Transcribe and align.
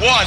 one. 0.00 0.26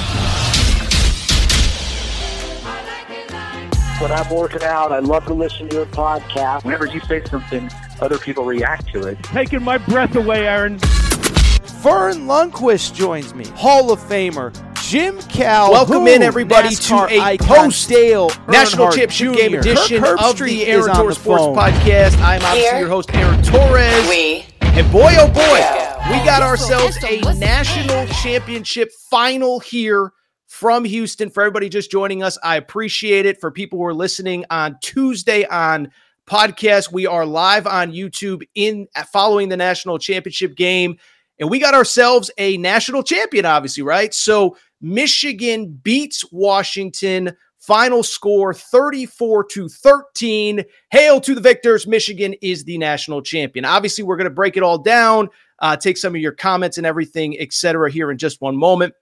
When 4.00 4.12
I'm 4.12 4.30
working 4.30 4.64
out, 4.64 4.92
I 4.92 5.00
love 5.00 5.26
to 5.26 5.34
listen 5.34 5.70
to 5.70 5.76
your 5.76 5.86
podcast. 5.88 6.64
Whenever 6.64 6.86
you 6.86 7.00
say 7.02 7.24
something, 7.26 7.70
other 8.02 8.18
people 8.18 8.44
react 8.46 8.88
to 8.94 9.08
it. 9.08 9.22
Taking 9.24 9.64
my 9.64 9.78
breath 9.78 10.16
away, 10.16 10.48
Aaron. 10.48 10.78
Verne 10.78 12.28
Lundquist 12.28 12.94
joins 12.94 13.34
me, 13.34 13.46
Hall 13.48 13.92
of 13.92 14.00
Famer. 14.00 14.54
Jim 14.84 15.18
Cal. 15.24 15.72
Welcome 15.72 16.08
in, 16.08 16.22
everybody, 16.22 16.70
NASCAR 16.70 17.08
to 17.08 17.24
a 17.24 17.38
post 17.38 17.90
Dale 17.90 18.30
National 18.48 18.92
Championship 18.92 19.36
Game 19.36 19.54
edition 19.56 20.04
of 20.04 20.38
the 20.38 20.66
Aaron 20.66 20.94
Torres 20.96 21.18
Sports 21.18 21.44
phone. 21.44 21.56
Podcast. 21.56 22.18
I'm 22.22 22.42
obviously 22.44 22.62
Here. 22.62 22.80
your 22.80 22.90
host, 22.90 23.14
Aaron 23.16 23.42
Torres. 23.42 24.08
We. 24.10 24.46
And 24.62 24.92
boy, 24.92 25.16
oh 25.18 25.28
boy, 25.28 25.83
we 26.10 26.18
got 26.26 26.42
ourselves 26.42 26.98
a 27.04 27.22
national 27.36 28.06
championship 28.08 28.92
final 29.10 29.60
here 29.60 30.12
from 30.48 30.84
Houston. 30.84 31.30
For 31.30 31.44
everybody 31.44 31.70
just 31.70 31.90
joining 31.90 32.22
us, 32.22 32.38
I 32.44 32.58
appreciate 32.58 33.26
it. 33.26 33.40
For 33.40 33.52
people 33.52 33.80
who 33.80 33.86
are 33.86 33.94
listening 33.94 34.44
on 34.50 34.78
Tuesday 34.82 35.46
on 35.46 35.92
podcast, 36.28 36.92
we 36.92 37.08
are 37.08 37.26
live 37.26 37.66
on 37.68 37.94
YouTube 37.94 38.44
in 38.54 38.88
following 39.12 39.48
the 39.48 39.58
national 39.58 39.98
championship 39.98 40.56
game. 40.56 40.98
And 41.40 41.50
we 41.50 41.58
got 41.58 41.74
ourselves 41.74 42.30
a 42.38 42.58
national 42.58 43.04
champion, 43.04 43.46
obviously, 43.46 43.84
right? 43.84 44.14
So 44.14 44.58
Michigan 44.82 45.80
beats 45.84 46.26
Washington. 46.32 47.32
Final 47.60 48.04
score 48.04 48.54
34 48.54 49.46
to 49.46 49.70
13. 49.70 50.66
Hail 50.92 51.22
to 51.22 51.34
the 51.34 51.40
victors. 51.40 51.88
Michigan 51.88 52.36
is 52.42 52.66
the 52.66 52.78
national 52.78 53.22
champion. 53.22 53.64
Obviously, 53.64 54.04
we're 54.04 54.18
going 54.18 54.26
to 54.26 54.36
break 54.36 54.58
it 54.58 54.64
all 54.64 54.78
down, 54.78 55.30
uh, 55.64 55.78
take 55.78 55.98
some 55.98 56.14
of 56.14 56.22
your 56.22 56.34
comments 56.34 56.78
and 56.78 56.86
everything, 56.86 57.40
etc. 57.40 57.90
here 57.90 58.12
in 58.12 58.18
just 58.18 58.42
one 58.42 58.56
moment. 58.56 58.94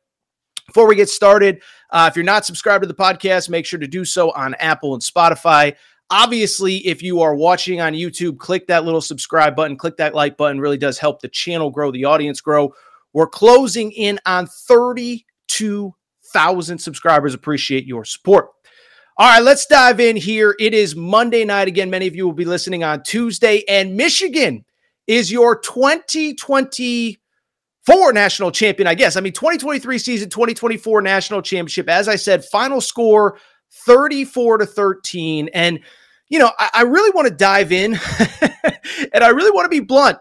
Before 0.67 0.88
we 0.88 0.95
get 0.95 1.09
started, 1.09 1.63
uh, 1.89 2.07
if 2.09 2.15
you're 2.15 2.23
not 2.23 2.45
subscribed 2.45 2.83
to 2.83 2.88
the 2.88 2.94
podcast, 2.94 3.49
make 3.49 3.66
sure 3.66 3.80
to 3.80 3.88
do 3.88 4.05
so 4.05 4.31
on 4.31 4.53
Apple 4.55 4.94
and 4.94 5.02
Spotify. 5.02 5.75
Obviously, 6.11 6.77
if 6.77 7.02
you 7.02 7.19
are 7.19 7.36
watching 7.36 7.81
on 7.81 7.94
YouTube, 7.94 8.38
click 8.38 8.67
that 8.67 8.86
little 8.86 9.02
subscribe 9.02 9.55
button, 9.55 9.75
click 9.75 9.97
that 9.97 10.13
like 10.13 10.38
button, 10.38 10.59
really 10.61 10.77
does 10.77 10.99
help 10.99 11.19
the 11.19 11.30
channel 11.30 11.71
grow, 11.71 11.91
the 11.91 12.05
audience 12.05 12.39
grow. 12.41 12.71
We're 13.11 13.27
closing 13.27 13.91
in 13.93 14.19
on 14.27 14.45
30 14.45 15.25
2,000 15.47 16.77
subscribers. 16.77 17.33
Appreciate 17.33 17.86
your 17.86 18.05
support. 18.05 18.49
All 19.17 19.27
right, 19.27 19.43
let's 19.43 19.66
dive 19.66 19.99
in 19.99 20.16
here. 20.16 20.55
It 20.59 20.73
is 20.73 20.95
Monday 20.95 21.43
night. 21.43 21.67
Again, 21.67 21.89
many 21.89 22.08
of 22.08 22.16
you 22.16 22.25
will 22.25 22.33
be 22.33 22.45
listening 22.45 22.83
on 22.83 23.03
Tuesday, 23.03 23.64
and 23.67 23.97
Michigan 23.97 24.64
is 25.07 25.31
your 25.31 25.59
2024 25.59 28.13
national 28.13 28.52
champion, 28.52 28.88
I 28.88 28.95
guess. 28.95 29.16
I 29.16 29.21
mean, 29.21 29.33
2023 29.33 29.97
season, 29.97 30.30
2024 30.30 31.02
national 31.02 31.41
championship. 31.41 31.89
As 31.89 32.08
I 32.08 32.16
said, 32.16 32.45
final 32.45 32.81
score 32.81 33.38
34 33.85 34.59
to 34.59 34.66
13. 34.66 35.49
And, 35.53 35.80
you 36.30 36.39
know, 36.39 36.52
I, 36.59 36.69
I 36.75 36.81
really 36.83 37.11
want 37.11 37.27
to 37.27 37.33
dive 37.33 37.71
in 37.71 37.93
and 39.13 39.23
I 39.23 39.30
really 39.30 39.52
want 39.52 39.66
to 39.66 39.69
be 39.69 39.80
blunt. 39.80 40.17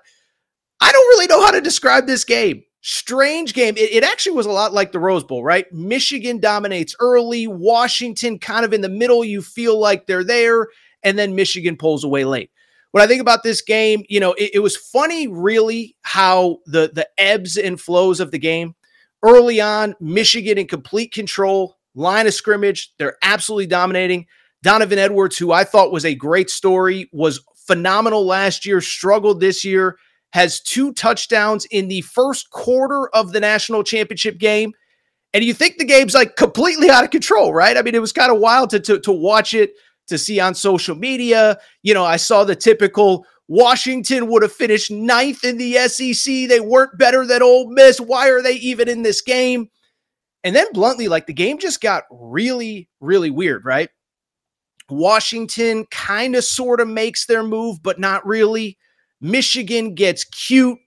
I 0.81 0.93
don't 0.93 1.09
really 1.09 1.27
know 1.27 1.45
how 1.45 1.51
to 1.51 1.61
describe 1.61 2.07
this 2.07 2.25
game 2.25 2.63
strange 2.83 3.55
game. 3.55 3.77
It, 3.77 3.93
it, 3.93 4.05
actually 4.05 4.37
was 4.37 4.47
a 4.47 4.53
lot 4.53 4.73
like 4.73 4.93
the 4.93 4.99
Rose 4.99 5.25
Bowl, 5.25 5.45
right? 5.45 5.71
Michigan 5.73 6.41
dominates 6.41 6.95
early, 7.01 7.47
Washington 7.47 8.39
kind 8.39 8.65
of 8.65 8.73
in 8.73 8.81
the 8.81 8.89
middle. 8.89 9.25
You 9.25 9.43
feel 9.43 9.79
like 9.79 10.07
they're 10.07 10.25
there, 10.25 10.69
and 11.03 11.19
then 11.19 11.35
Michigan 11.35 11.77
pulls 11.77 12.05
away 12.05 12.25
late. 12.25 12.51
When 12.93 13.03
I 13.03 13.07
think 13.07 13.21
about 13.21 13.43
this 13.43 13.63
game, 13.63 14.05
you 14.09 14.21
know, 14.21 14.33
it, 14.33 14.51
it 14.55 14.59
was 14.61 14.77
funny, 14.77 15.29
really, 15.29 15.97
how 16.03 16.59
the 16.67 16.91
the 16.93 17.09
ebbs 17.19 17.57
and 17.57 17.81
flows 17.81 18.21
of 18.21 18.31
the 18.31 18.39
game. 18.39 18.75
Early 19.23 19.61
on, 19.61 19.95
Michigan 20.01 20.59
in 20.59 20.67
complete 20.67 21.13
control, 21.13 21.77
line 21.95 22.27
of 22.27 22.35
scrimmage, 22.35 22.93
they're 22.99 23.17
absolutely 23.23 23.67
dominating. 23.67 24.27
Donovan 24.63 24.99
Edwards, 24.99 25.37
who 25.37 25.53
I 25.53 25.65
thought 25.65 25.93
was 25.93 26.05
a 26.05 26.15
great 26.15 26.51
story, 26.51 27.09
was 27.13 27.43
phenomenal 27.67 28.27
last 28.27 28.67
year, 28.67 28.81
struggled 28.81 29.41
this 29.41 29.65
year 29.65 29.97
has 30.33 30.61
two 30.61 30.93
touchdowns 30.93 31.65
in 31.67 31.89
the 31.89 32.03
first 32.03 32.51
quarter 32.51 33.09
of 33.15 33.33
the 33.33 33.41
national 33.41 33.83
championship 33.83 34.39
game. 34.39 34.73
And 35.33 35.45
you 35.45 35.55
think 35.55 35.79
the 35.79 35.85
game's 35.85 36.15
like 36.15 36.37
completely 36.37 36.91
out 36.91 37.05
of 37.05 37.11
control, 37.11 37.53
right? 37.53 37.77
I 37.77 37.83
mean, 37.83 37.95
it 37.95 38.01
was 38.01 38.13
kind 38.13 38.33
of 38.33 38.39
wild 38.39 38.71
to, 38.71 38.81
to, 38.81 38.99
to 39.01 39.13
watch 39.13 39.55
it, 39.55 39.73
to 40.11 40.19
see 40.19 40.39
on 40.39 40.55
social 40.55 40.95
media. 40.95 41.59
You 41.83 41.95
know, 41.95 42.05
I 42.05 42.17
saw 42.17 42.45
the 42.45 42.55
typical 42.55 43.25
Washington 43.49 44.29
would 44.29 44.43
have 44.43 44.53
finished 44.53 44.93
ninth 44.93 45.43
in 45.45 45.59
the 45.59 45.75
SEC. 45.89 46.49
They 46.49 46.61
weren't 46.61 46.97
better 46.99 47.27
than 47.27 47.43
Ole 47.43 47.69
Miss. 47.71 47.99
Why 48.01 48.29
are 48.29 48.43
they 48.43 48.55
even 48.55 48.89
in 48.89 49.03
this 49.03 49.23
game? 49.23 49.69
And 50.45 50.55
then 50.55 50.67
bluntly, 50.73 51.09
like 51.09 51.27
the 51.27 51.33
game 51.33 51.59
just 51.59 51.81
got 51.81 52.05
really, 52.11 52.89
really 53.01 53.31
weird, 53.31 53.65
right? 53.65 53.91
Washington 54.89 55.87
kind 55.91 56.37
of 56.37 56.45
sort 56.45 56.81
of 56.81 56.89
makes 56.89 57.27
their 57.27 57.43
move, 57.43 57.83
but 57.83 57.99
not 57.99 58.27
really. 58.27 58.79
Michigan 59.21 59.95
gets 59.95 60.25
cute. 60.25 60.79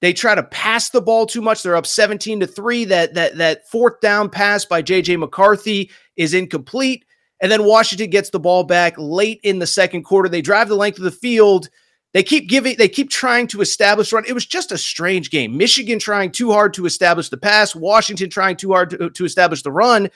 They 0.00 0.12
try 0.12 0.34
to 0.34 0.42
pass 0.42 0.90
the 0.90 1.00
ball 1.00 1.26
too 1.26 1.40
much. 1.40 1.62
They're 1.62 1.76
up 1.76 1.86
17 1.86 2.40
to 2.40 2.46
3. 2.46 2.84
That 2.86 3.14
that 3.14 3.36
that 3.38 3.68
fourth 3.68 4.00
down 4.00 4.30
pass 4.30 4.64
by 4.64 4.82
JJ 4.82 5.18
McCarthy 5.18 5.90
is 6.16 6.34
incomplete. 6.34 7.04
And 7.42 7.52
then 7.52 7.64
Washington 7.64 8.08
gets 8.08 8.30
the 8.30 8.40
ball 8.40 8.64
back 8.64 8.94
late 8.96 9.40
in 9.42 9.58
the 9.58 9.66
second 9.66 10.04
quarter. 10.04 10.28
They 10.28 10.40
drive 10.40 10.68
the 10.68 10.76
length 10.76 10.96
of 10.96 11.04
the 11.04 11.10
field. 11.10 11.68
They 12.14 12.22
keep 12.22 12.48
giving, 12.48 12.76
they 12.78 12.88
keep 12.88 13.10
trying 13.10 13.48
to 13.48 13.60
establish 13.60 14.12
run. 14.12 14.24
It 14.26 14.32
was 14.32 14.46
just 14.46 14.72
a 14.72 14.78
strange 14.78 15.30
game. 15.30 15.56
Michigan 15.56 15.98
trying 15.98 16.30
too 16.30 16.52
hard 16.52 16.72
to 16.74 16.86
establish 16.86 17.28
the 17.28 17.36
pass, 17.36 17.74
Washington 17.74 18.30
trying 18.30 18.56
too 18.56 18.72
hard 18.72 18.90
to, 18.90 19.10
to 19.10 19.24
establish 19.24 19.62
the 19.62 19.72
run. 19.72 20.08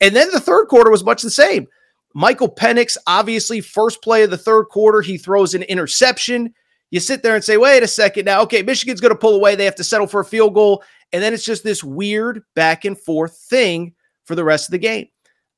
And 0.00 0.16
then 0.16 0.30
the 0.30 0.40
third 0.40 0.68
quarter 0.68 0.90
was 0.90 1.04
much 1.04 1.22
the 1.22 1.30
same. 1.30 1.66
Michael 2.14 2.48
Penix, 2.48 2.96
obviously, 3.06 3.60
first 3.60 4.02
play 4.02 4.22
of 4.22 4.30
the 4.30 4.38
third 4.38 4.64
quarter, 4.66 5.02
he 5.02 5.18
throws 5.18 5.54
an 5.54 5.62
interception 5.64 6.54
you 6.90 7.00
sit 7.00 7.22
there 7.22 7.34
and 7.34 7.44
say, 7.44 7.56
wait 7.56 7.82
a 7.82 7.88
second 7.88 8.24
now, 8.24 8.42
okay, 8.42 8.62
Michigan's 8.62 9.00
going 9.00 9.12
to 9.12 9.18
pull 9.18 9.34
away. 9.34 9.54
They 9.54 9.66
have 9.66 9.74
to 9.76 9.84
settle 9.84 10.06
for 10.06 10.20
a 10.20 10.24
field 10.24 10.54
goal. 10.54 10.82
And 11.12 11.22
then 11.22 11.34
it's 11.34 11.44
just 11.44 11.64
this 11.64 11.84
weird 11.84 12.42
back 12.54 12.84
and 12.84 12.98
forth 12.98 13.36
thing 13.50 13.94
for 14.24 14.34
the 14.34 14.44
rest 14.44 14.68
of 14.68 14.72
the 14.72 14.78
game. 14.78 15.08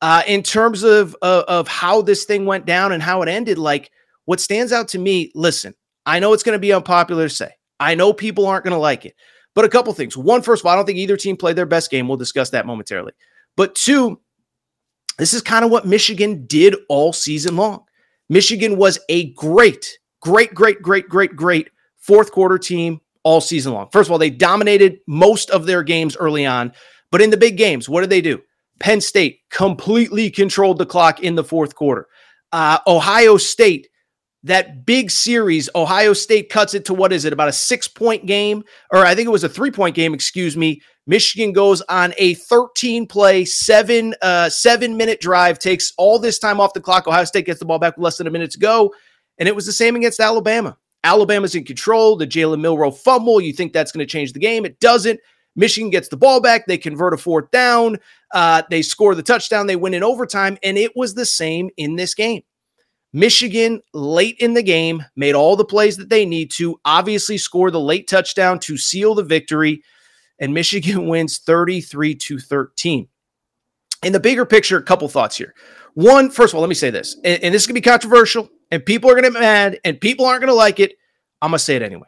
Uh, 0.03 0.23
in 0.27 0.43
terms 0.43 0.83
of, 0.83 1.15
uh, 1.23 1.45
of 1.47 1.69
how 1.69 2.01
this 2.01 2.25
thing 2.25 2.47
went 2.47 2.65
down 2.65 2.93
and 2.93 3.03
how 3.03 3.21
it 3.23 3.29
ended, 3.29 3.59
like 3.59 3.91
what 4.25 4.41
stands 4.41 4.73
out 4.73 4.89
to 4.89 4.99
me, 4.99 5.31
listen, 5.35 5.75
I 6.07 6.19
know 6.21 6.33
it's 6.33 6.43
going 6.43 6.57
to 6.57 6.61
be 6.61 6.73
unpopular 6.73 7.29
to 7.29 7.35
say. 7.35 7.51
I 7.79 7.95
know 7.95 8.13
people 8.13 8.47
aren't 8.47 8.65
going 8.65 8.73
to 8.73 8.79
like 8.79 9.05
it. 9.05 9.15
But 9.55 9.65
a 9.65 9.69
couple 9.69 9.93
things. 9.93 10.17
One, 10.17 10.43
first 10.43 10.63
of 10.63 10.67
all, 10.67 10.73
I 10.73 10.77
don't 10.77 10.87
think 10.87 10.99
either 10.99 11.17
team 11.17 11.37
played 11.37 11.57
their 11.57 11.67
best 11.67 11.91
game. 11.91 12.09
We'll 12.09 12.17
discuss 12.17 12.51
that 12.51 12.67
momentarily. 12.67 13.13
But 13.57 13.75
two, 13.75 14.21
this 15.19 15.35
is 15.35 15.43
kind 15.43 15.65
of 15.65 15.71
what 15.71 15.87
Michigan 15.87 16.47
did 16.47 16.77
all 16.89 17.13
season 17.13 17.57
long. 17.57 17.85
Michigan 18.29 18.77
was 18.77 18.99
a 19.09 19.33
great 19.33 19.99
Great, 20.21 20.55
great, 20.55 20.83
great, 20.83 21.09
great, 21.09 21.35
great 21.35 21.71
fourth 21.99 22.31
quarter 22.31 22.59
team 22.59 23.01
all 23.23 23.41
season 23.41 23.73
long. 23.73 23.89
First 23.91 24.09
of 24.09 24.13
all, 24.13 24.19
they 24.19 24.31
dominated 24.31 24.99
most 25.07 25.51
of 25.51 25.67
their 25.67 25.83
games 25.83 26.17
early 26.17 26.45
on, 26.45 26.73
but 27.11 27.23
in 27.23 27.31
the 27.31 27.37
big 27.37 27.57
games, 27.57 27.89
what 27.89 28.03
did 28.03 28.11
they 28.11 28.21
do? 28.21 28.41
Penn 28.81 29.01
State 29.01 29.41
completely 29.51 30.31
controlled 30.31 30.79
the 30.79 30.87
clock 30.87 31.21
in 31.21 31.35
the 31.35 31.45
fourth 31.45 31.75
quarter. 31.75 32.09
Uh, 32.51 32.79
Ohio 32.87 33.37
State, 33.37 33.89
that 34.43 34.87
big 34.87 35.11
series, 35.11 35.69
Ohio 35.75 36.15
State 36.15 36.49
cuts 36.49 36.75
it 36.75 36.87
to 36.87 36.95
what 36.95 37.13
is 37.13 37.25
it, 37.27 37.33
about 37.33 37.49
a 37.49 37.53
six 37.53 37.87
point 37.87 38.27
game? 38.27 38.65
Or 38.91 39.05
I 39.05 39.15
think 39.15 39.27
it 39.27 39.31
was 39.31 39.45
a 39.45 39.49
three 39.49 39.71
point 39.71 39.95
game, 39.95 40.15
excuse 40.15 40.57
me. 40.57 40.81
Michigan 41.07 41.53
goes 41.53 41.83
on 41.83 42.15
a 42.19 42.35
13 42.35 43.07
play, 43.07 43.45
seven, 43.45 44.15
uh, 44.23 44.49
seven 44.49 44.97
minute 44.97 45.21
drive, 45.21 45.59
takes 45.59 45.93
all 45.99 46.19
this 46.19 46.39
time 46.39 46.61
off 46.61 46.73
the 46.73 46.81
clock. 46.81 47.07
Ohio 47.07 47.25
State 47.25 47.47
gets 47.47 47.59
the 47.59 47.67
ball 47.67 47.79
back 47.79 47.97
with 47.97 48.05
less 48.05 48.17
than 48.17 48.27
a 48.27 48.31
minute 48.31 48.51
to 48.53 48.59
go. 48.59 48.95
And 49.39 49.49
it 49.49 49.55
was 49.55 49.67
the 49.67 49.73
same 49.73 49.97
against 49.97 50.21
Alabama. 50.21 50.77
Alabama's 51.05 51.55
in 51.55 51.65
control. 51.65 52.17
The 52.17 52.27
Jalen 52.27 52.61
Milroe 52.61 52.91
fumble, 52.91 53.41
you 53.41 53.53
think 53.53 53.73
that's 53.73 53.93
going 53.93 54.07
to 54.07 54.11
change 54.11 54.33
the 54.33 54.39
game. 54.39 54.65
It 54.65 54.79
doesn't. 54.81 55.19
Michigan 55.57 55.91
gets 55.91 56.09
the 56.09 56.17
ball 56.17 56.41
back. 56.41 56.67
They 56.67 56.79
convert 56.79 57.15
a 57.15 57.17
fourth 57.17 57.51
down. 57.51 57.99
Uh, 58.33 58.63
they 58.71 58.83
score 58.83 59.15
the 59.15 59.23
touchdown. 59.23 59.67
They 59.67 59.77
win 59.77 59.95
in 59.95 60.03
overtime. 60.03 60.59
And 60.63 60.79
it 60.79 60.93
was 60.97 61.15
the 61.15 61.27
same 61.27 61.71
in 61.77 61.97
this 61.97 62.15
game. 62.15 62.43
Michigan, 63.13 63.81
late 63.93 64.37
in 64.39 64.55
the 64.55 64.63
game, 64.63 65.05
made 65.17 65.35
all 65.35 65.57
the 65.57 65.65
plays 65.65 65.97
that 65.97 66.09
they 66.09 66.25
need 66.25 66.51
to, 66.53 66.81
obviously 66.85 67.39
score 67.39 67.71
the 67.71 67.81
late 67.81 68.07
touchdown 68.07 68.61
to 68.61 68.77
seal 68.77 69.15
the 69.15 69.25
victory. 69.25 69.83
And 70.39 70.55
Michigan 70.55 71.07
wins 71.09 71.39
33 71.39 72.15
to 72.15 72.39
13. 72.39 73.09
In 74.03 74.13
the 74.13 74.21
bigger 74.21 74.47
picture, 74.47 74.79
a 74.79 74.83
couple 74.83 75.09
thoughts 75.09 75.37
here. 75.37 75.55
One, 75.95 76.31
first 76.31 76.53
of 76.53 76.55
all, 76.55 76.61
let 76.61 76.69
me 76.69 76.75
say 76.75 76.91
this, 76.91 77.17
and, 77.25 77.43
and 77.43 77.53
this 77.53 77.63
is 77.63 77.67
going 77.67 77.75
to 77.75 77.81
be 77.81 77.91
controversial 77.91 78.49
and 78.71 78.85
people 78.85 79.11
are 79.11 79.15
going 79.15 79.25
to 79.25 79.33
be 79.33 79.41
mad 79.41 79.81
and 79.85 80.01
people 80.01 80.25
aren't 80.25 80.41
going 80.41 80.49
to 80.49 80.55
like 80.55 80.81
it, 80.81 80.95
I'm 81.43 81.51
going 81.51 81.59
to 81.59 81.65
say 81.65 81.77
it 81.77 81.83
anyway. 81.83 82.07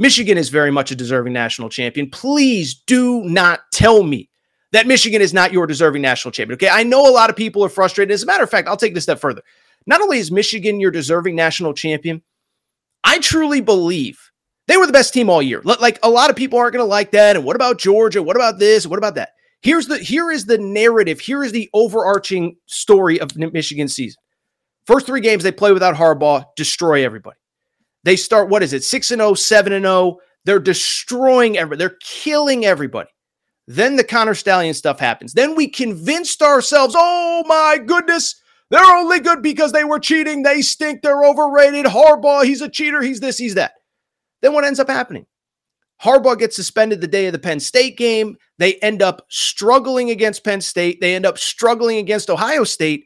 Michigan 0.00 0.38
is 0.38 0.48
very 0.48 0.70
much 0.70 0.90
a 0.90 0.96
deserving 0.96 1.34
national 1.34 1.68
champion. 1.68 2.08
Please 2.08 2.74
do 2.86 3.22
not 3.24 3.60
tell 3.70 4.02
me 4.02 4.30
that 4.72 4.86
Michigan 4.86 5.20
is 5.20 5.34
not 5.34 5.52
your 5.52 5.66
deserving 5.66 6.00
national 6.00 6.32
champion. 6.32 6.54
Okay. 6.54 6.70
I 6.70 6.82
know 6.84 7.06
a 7.06 7.12
lot 7.12 7.28
of 7.28 7.36
people 7.36 7.62
are 7.62 7.68
frustrated. 7.68 8.10
As 8.10 8.22
a 8.22 8.26
matter 8.26 8.42
of 8.42 8.50
fact, 8.50 8.66
I'll 8.66 8.78
take 8.78 8.94
this 8.94 9.04
step 9.04 9.20
further. 9.20 9.42
Not 9.86 10.00
only 10.00 10.18
is 10.18 10.32
Michigan 10.32 10.80
your 10.80 10.90
deserving 10.90 11.36
national 11.36 11.74
champion, 11.74 12.22
I 13.04 13.18
truly 13.18 13.60
believe 13.60 14.18
they 14.68 14.78
were 14.78 14.86
the 14.86 14.92
best 14.92 15.12
team 15.12 15.28
all 15.28 15.42
year. 15.42 15.60
Like 15.64 15.98
a 16.02 16.08
lot 16.08 16.30
of 16.30 16.36
people 16.36 16.58
aren't 16.58 16.72
going 16.72 16.84
to 16.84 16.88
like 16.88 17.10
that. 17.10 17.36
And 17.36 17.44
what 17.44 17.56
about 17.56 17.78
Georgia? 17.78 18.22
What 18.22 18.36
about 18.36 18.58
this? 18.58 18.86
What 18.86 18.98
about 18.98 19.16
that? 19.16 19.30
Here's 19.60 19.86
the 19.86 19.98
here 19.98 20.30
is 20.30 20.46
the 20.46 20.56
narrative. 20.56 21.20
Here 21.20 21.44
is 21.44 21.52
the 21.52 21.68
overarching 21.74 22.56
story 22.64 23.20
of 23.20 23.36
Michigan 23.36 23.88
season. 23.88 24.22
First 24.86 25.04
three 25.04 25.20
games 25.20 25.42
they 25.42 25.52
play 25.52 25.72
without 25.72 25.94
Harbaugh, 25.94 26.44
destroy 26.56 27.04
everybody. 27.04 27.36
They 28.04 28.16
start 28.16 28.48
what 28.48 28.62
is 28.62 28.72
it? 28.72 28.84
6 28.84 29.10
and 29.10 29.20
0, 29.20 29.34
7 29.34 29.72
and 29.72 29.84
0. 29.84 30.18
They're 30.44 30.58
destroying 30.58 31.58
everybody. 31.58 31.78
They're 31.78 31.98
killing 32.02 32.64
everybody. 32.64 33.10
Then 33.66 33.96
the 33.96 34.04
Connor 34.04 34.34
Stallion 34.34 34.74
stuff 34.74 34.98
happens. 34.98 35.34
Then 35.34 35.54
we 35.54 35.68
convinced 35.68 36.42
ourselves, 36.42 36.94
"Oh 36.96 37.44
my 37.46 37.78
goodness, 37.78 38.34
they're 38.70 38.84
only 38.84 39.20
good 39.20 39.42
because 39.42 39.72
they 39.72 39.84
were 39.84 40.00
cheating. 40.00 40.42
They 40.42 40.62
stink. 40.62 41.02
They're 41.02 41.24
overrated. 41.24 41.86
Harbaugh, 41.86 42.44
he's 42.44 42.62
a 42.62 42.68
cheater. 42.68 43.02
He's 43.02 43.20
this, 43.20 43.38
he's 43.38 43.54
that." 43.54 43.74
Then 44.42 44.54
what 44.54 44.64
ends 44.64 44.80
up 44.80 44.88
happening? 44.88 45.26
Harbaugh 46.02 46.38
gets 46.38 46.56
suspended 46.56 47.00
the 47.00 47.06
day 47.06 47.26
of 47.26 47.32
the 47.32 47.38
Penn 47.38 47.60
State 47.60 47.98
game. 47.98 48.36
They 48.58 48.76
end 48.76 49.02
up 49.02 49.26
struggling 49.28 50.10
against 50.10 50.44
Penn 50.44 50.62
State. 50.62 51.00
They 51.00 51.14
end 51.14 51.26
up 51.26 51.38
struggling 51.38 51.98
against 51.98 52.30
Ohio 52.30 52.64
State. 52.64 53.04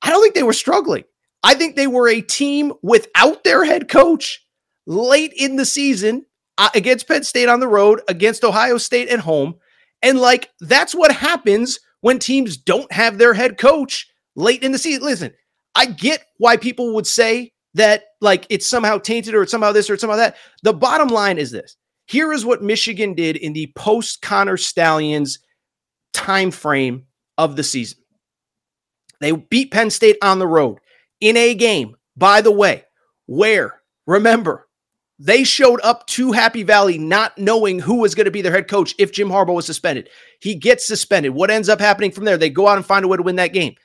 I 0.00 0.10
don't 0.10 0.22
think 0.22 0.34
they 0.34 0.42
were 0.42 0.54
struggling. 0.54 1.04
I 1.42 1.54
think 1.54 1.76
they 1.76 1.86
were 1.86 2.08
a 2.08 2.20
team 2.20 2.72
without 2.82 3.44
their 3.44 3.64
head 3.64 3.88
coach 3.88 4.44
late 4.86 5.32
in 5.36 5.56
the 5.56 5.64
season 5.64 6.24
uh, 6.58 6.70
against 6.74 7.08
Penn 7.08 7.24
State 7.24 7.48
on 7.48 7.60
the 7.60 7.68
road, 7.68 8.00
against 8.08 8.44
Ohio 8.44 8.78
State 8.78 9.08
at 9.08 9.20
home. 9.20 9.54
And 10.02 10.20
like 10.20 10.50
that's 10.60 10.94
what 10.94 11.12
happens 11.12 11.78
when 12.00 12.18
teams 12.18 12.56
don't 12.56 12.90
have 12.92 13.18
their 13.18 13.34
head 13.34 13.58
coach 13.58 14.08
late 14.36 14.62
in 14.62 14.72
the 14.72 14.78
season. 14.78 15.04
Listen, 15.04 15.32
I 15.74 15.86
get 15.86 16.24
why 16.38 16.56
people 16.56 16.94
would 16.94 17.06
say 17.06 17.52
that 17.74 18.04
like 18.20 18.46
it's 18.50 18.66
somehow 18.66 18.98
tainted 18.98 19.34
or 19.34 19.42
it's 19.42 19.52
somehow 19.52 19.72
this 19.72 19.88
or 19.88 19.96
somehow 19.96 20.16
that. 20.16 20.36
The 20.62 20.74
bottom 20.74 21.08
line 21.08 21.38
is 21.38 21.50
this 21.50 21.76
here 22.06 22.32
is 22.32 22.44
what 22.44 22.62
Michigan 22.62 23.14
did 23.14 23.36
in 23.36 23.52
the 23.52 23.72
post 23.76 24.22
Connor 24.22 24.56
Stalions 24.56 25.38
time 26.12 26.50
frame 26.50 27.06
of 27.38 27.56
the 27.56 27.62
season. 27.62 27.98
They 29.20 29.32
beat 29.32 29.70
Penn 29.70 29.90
State 29.90 30.18
on 30.20 30.38
the 30.38 30.46
road 30.46 30.78
in 31.22 31.36
a 31.36 31.54
game, 31.54 31.96
by 32.16 32.40
the 32.40 32.50
way, 32.50 32.84
where 33.26 33.80
remember 34.06 34.68
they 35.18 35.44
showed 35.44 35.80
up 35.84 36.06
to 36.08 36.32
Happy 36.32 36.64
Valley 36.64 36.98
not 36.98 37.38
knowing 37.38 37.78
who 37.78 38.00
was 38.00 38.14
going 38.14 38.24
to 38.24 38.30
be 38.30 38.42
their 38.42 38.52
head 38.52 38.68
coach 38.68 38.94
if 38.98 39.12
Jim 39.12 39.28
Harbaugh 39.28 39.54
was 39.54 39.66
suspended. 39.66 40.08
He 40.40 40.56
gets 40.56 40.84
suspended. 40.84 41.32
What 41.32 41.50
ends 41.50 41.68
up 41.68 41.80
happening 41.80 42.10
from 42.10 42.24
there? 42.24 42.36
They 42.36 42.50
go 42.50 42.66
out 42.66 42.76
and 42.76 42.84
find 42.84 43.04
a 43.04 43.08
way 43.08 43.16
to 43.16 43.22
win 43.22 43.36
that 43.36 43.52
game. 43.52 43.76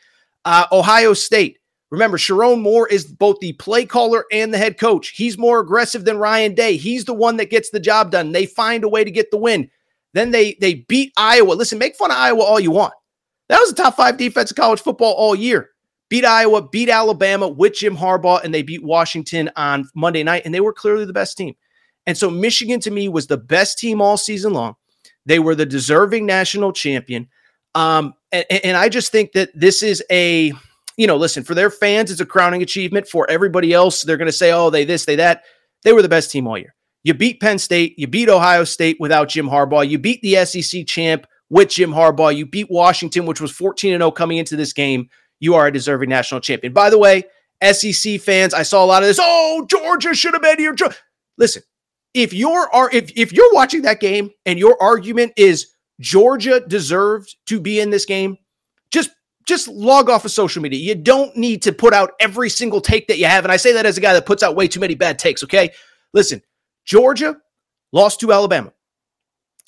Uh, 0.45 0.65
Ohio 0.71 1.13
State, 1.13 1.59
Remember, 1.89 2.17
Sherrone 2.17 2.61
Moore 2.61 2.87
is 2.87 3.05
both 3.05 3.39
the 3.39 3.53
play 3.53 3.85
caller 3.85 4.25
and 4.31 4.53
the 4.53 4.57
head 4.57 4.77
coach. 4.77 5.09
He's 5.09 5.37
more 5.37 5.59
aggressive 5.59 6.03
than 6.03 6.17
Ryan 6.17 6.53
Day. 6.53 6.75
He's 6.75 7.05
the 7.05 7.13
one 7.13 7.37
that 7.37 7.49
gets 7.49 7.69
the 7.69 7.79
job 7.79 8.11
done. 8.11 8.33
They 8.33 8.45
find 8.45 8.83
a 8.83 8.89
way 8.89 9.03
to 9.03 9.11
get 9.11 9.31
the 9.31 9.37
win. 9.37 9.69
Then 10.13 10.31
they 10.31 10.57
they 10.59 10.85
beat 10.89 11.13
Iowa. 11.15 11.53
Listen, 11.53 11.77
make 11.77 11.95
fun 11.95 12.11
of 12.11 12.17
Iowa 12.17 12.41
all 12.41 12.59
you 12.59 12.71
want. 12.71 12.93
That 13.47 13.59
was 13.59 13.71
a 13.71 13.75
top 13.75 13.95
five 13.95 14.17
defense 14.17 14.51
of 14.51 14.57
college 14.57 14.81
football 14.81 15.13
all 15.13 15.35
year. 15.35 15.69
Beat 16.09 16.25
Iowa, 16.25 16.67
beat 16.67 16.89
Alabama 16.89 17.47
with 17.47 17.73
Jim 17.73 17.97
Harbaugh, 17.97 18.43
and 18.43 18.53
they 18.53 18.61
beat 18.61 18.83
Washington 18.83 19.49
on 19.55 19.89
Monday 19.93 20.23
night, 20.23 20.43
and 20.45 20.53
they 20.53 20.61
were 20.61 20.73
clearly 20.73 21.05
the 21.05 21.13
best 21.13 21.37
team. 21.37 21.55
And 22.05 22.17
so 22.17 22.29
Michigan 22.29 22.79
to 22.81 22.91
me 22.91 23.09
was 23.09 23.27
the 23.27 23.37
best 23.37 23.77
team 23.77 24.01
all 24.01 24.15
season 24.15 24.53
long. 24.53 24.75
They 25.25 25.39
were 25.39 25.55
the 25.55 25.65
deserving 25.65 26.25
national 26.25 26.71
champion. 26.71 27.27
Um, 27.75 28.13
and, 28.31 28.45
and 28.49 28.77
I 28.77 28.87
just 28.87 29.11
think 29.11 29.33
that 29.33 29.49
this 29.53 29.83
is 29.83 30.01
a 30.09 30.53
you 30.97 31.05
know, 31.05 31.15
listen, 31.15 31.43
for 31.43 31.53
their 31.53 31.69
fans, 31.69 32.11
it's 32.11 32.21
a 32.21 32.25
crowning 32.25 32.63
achievement. 32.63 33.07
For 33.07 33.29
everybody 33.29 33.71
else, 33.71 34.01
they're 34.01 34.17
going 34.17 34.25
to 34.25 34.31
say, 34.31 34.51
oh, 34.51 34.69
they 34.69 34.83
this, 34.83 35.05
they 35.05 35.15
that. 35.17 35.43
They 35.83 35.93
were 35.93 36.01
the 36.01 36.09
best 36.09 36.31
team 36.31 36.47
all 36.47 36.57
year. 36.57 36.73
You 37.03 37.13
beat 37.13 37.39
Penn 37.39 37.59
State, 37.59 37.97
you 37.97 38.07
beat 38.07 38.27
Ohio 38.27 38.63
State 38.63 38.97
without 38.99 39.29
Jim 39.29 39.47
Harbaugh, 39.47 39.87
you 39.87 39.99
beat 39.99 40.21
the 40.23 40.43
SEC 40.43 40.85
champ 40.87 41.25
with 41.49 41.69
Jim 41.69 41.91
Harbaugh, 41.91 42.35
you 42.35 42.45
beat 42.45 42.69
Washington, 42.69 43.25
which 43.25 43.39
was 43.39 43.51
14 43.51 43.91
0 43.91 44.11
coming 44.11 44.37
into 44.37 44.55
this 44.57 44.73
game. 44.73 45.07
You 45.39 45.55
are 45.55 45.67
a 45.67 45.71
deserving 45.71 46.09
national 46.09 46.41
champion. 46.41 46.73
By 46.73 46.89
the 46.89 46.97
way, 46.97 47.23
SEC 47.63 48.19
fans, 48.21 48.53
I 48.53 48.63
saw 48.63 48.83
a 48.83 48.87
lot 48.87 49.03
of 49.03 49.07
this. 49.07 49.19
Oh, 49.21 49.65
Georgia 49.69 50.13
should 50.13 50.33
have 50.33 50.41
been 50.41 50.59
here. 50.59 50.75
Listen, 51.37 51.63
if 52.13 52.33
you're 52.33 52.69
if 52.91 53.11
if 53.15 53.31
you're 53.33 53.53
watching 53.53 53.83
that 53.83 53.99
game 53.99 54.31
and 54.45 54.57
your 54.57 54.81
argument 54.81 55.33
is 55.37 55.67
Georgia 55.99 56.59
deserved 56.59 57.35
to 57.47 57.59
be 57.59 57.79
in 57.79 57.89
this 57.89 58.05
game, 58.05 58.37
just 58.91 59.11
just 59.45 59.67
log 59.67 60.09
off 60.09 60.25
of 60.25 60.31
social 60.31 60.61
media. 60.61 60.79
You 60.79 60.95
don't 60.95 61.35
need 61.37 61.61
to 61.63 61.71
put 61.71 61.93
out 61.93 62.11
every 62.19 62.49
single 62.49 62.81
take 62.81 63.07
that 63.07 63.17
you 63.17 63.25
have. 63.25 63.45
And 63.45 63.51
I 63.51 63.57
say 63.57 63.73
that 63.73 63.85
as 63.85 63.97
a 63.97 64.01
guy 64.01 64.13
that 64.13 64.25
puts 64.25 64.43
out 64.43 64.55
way 64.55 64.67
too 64.67 64.79
many 64.79 64.93
bad 64.93 65.17
takes, 65.17 65.43
okay? 65.43 65.71
Listen, 66.13 66.41
Georgia 66.85 67.37
lost 67.93 68.19
to 68.19 68.33
Alabama. 68.33 68.73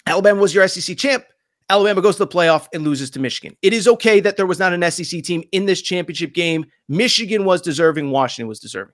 Alabama 0.05 0.41
was 0.41 0.53
your 0.53 0.67
SEC 0.67 0.97
champ. 0.97 1.23
Alabama 1.69 2.01
goes 2.01 2.15
to 2.17 2.25
the 2.25 2.31
playoff 2.31 2.67
and 2.73 2.83
loses 2.83 3.09
to 3.11 3.19
Michigan. 3.19 3.55
It 3.61 3.73
is 3.73 3.87
okay 3.87 4.19
that 4.19 4.37
there 4.37 4.45
was 4.47 4.59
not 4.59 4.73
an 4.73 4.91
SEC 4.91 5.23
team 5.23 5.43
in 5.51 5.65
this 5.65 5.81
championship 5.81 6.33
game. 6.33 6.65
Michigan 6.87 7.45
was 7.45 7.61
deserving, 7.61 8.11
Washington 8.11 8.47
was 8.47 8.59
deserving. 8.59 8.93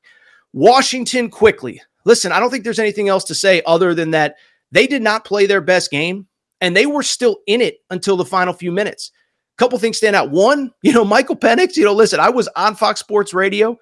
Washington 0.54 1.30
quickly. 1.30 1.81
Listen, 2.06 2.31
I 2.31 2.39
don't 2.39 2.50
think 2.50 2.63
there's 2.63 2.80
anything 2.80 3.10
else 3.10 3.24
to 3.25 3.36
say 3.36 3.62
other 3.66 3.94
than 3.94 4.12
that 4.12 4.36
they 4.72 4.88
did 4.88 5.01
not 5.01 5.25
play 5.25 5.45
their 5.45 5.62
best 5.62 5.89
game 5.92 6.27
and 6.62 6.75
they 6.75 6.86
were 6.86 7.04
still 7.04 7.39
in 7.48 7.62
it 7.62 7.77
until 7.89 8.18
the 8.18 8.25
final 8.25 8.54
few 8.54 8.72
minutes 8.72 9.12
A 9.56 9.57
couple 9.57 9.77
things 9.80 9.98
stand 9.98 10.16
out. 10.16 10.31
One, 10.31 10.72
you 10.81 10.94
know, 10.94 11.06
Michael 11.06 11.36
Penix, 11.36 11.75
you 11.75 11.83
know, 11.86 11.94
listen, 11.94 12.19
I 12.19 12.30
was 12.30 12.48
on 12.56 12.75
Fox 12.75 13.00
Sports 13.00 13.33
Radio 13.33 13.77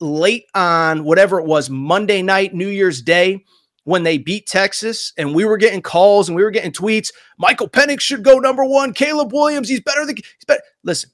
late 0.00 0.46
on 0.54 1.04
whatever 1.04 1.38
it 1.38 1.46
was, 1.46 1.70
Monday 1.70 2.22
night, 2.22 2.54
New 2.54 2.68
Year's 2.68 3.00
Day, 3.02 3.44
when 3.84 4.02
they 4.02 4.18
beat 4.18 4.46
Texas, 4.46 5.12
and 5.16 5.34
we 5.34 5.44
were 5.44 5.56
getting 5.56 5.82
calls 5.82 6.28
and 6.28 6.36
we 6.36 6.44
were 6.44 6.50
getting 6.50 6.72
tweets. 6.72 7.10
Michael 7.38 7.68
Penix 7.68 8.00
should 8.00 8.22
go 8.22 8.38
number 8.38 8.64
one. 8.64 8.92
Caleb 8.92 9.32
Williams, 9.32 9.68
he's 9.68 9.80
better 9.80 10.06
than 10.06 10.16
he's 10.16 10.44
better. 10.46 10.62
Listen, 10.84 11.10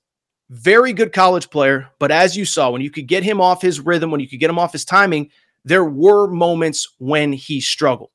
very 0.50 0.92
good 0.92 1.12
college 1.12 1.50
player, 1.50 1.88
but 1.98 2.10
as 2.10 2.36
you 2.36 2.44
saw, 2.44 2.70
when 2.70 2.82
you 2.82 2.90
could 2.90 3.06
get 3.06 3.22
him 3.22 3.40
off 3.40 3.62
his 3.62 3.80
rhythm, 3.80 4.10
when 4.10 4.20
you 4.20 4.28
could 4.28 4.40
get 4.40 4.50
him 4.50 4.58
off 4.58 4.72
his 4.72 4.84
timing, 4.84 5.30
there 5.64 5.84
were 5.84 6.26
moments 6.26 6.94
when 6.98 7.32
he 7.32 7.60
struggled 7.60 8.10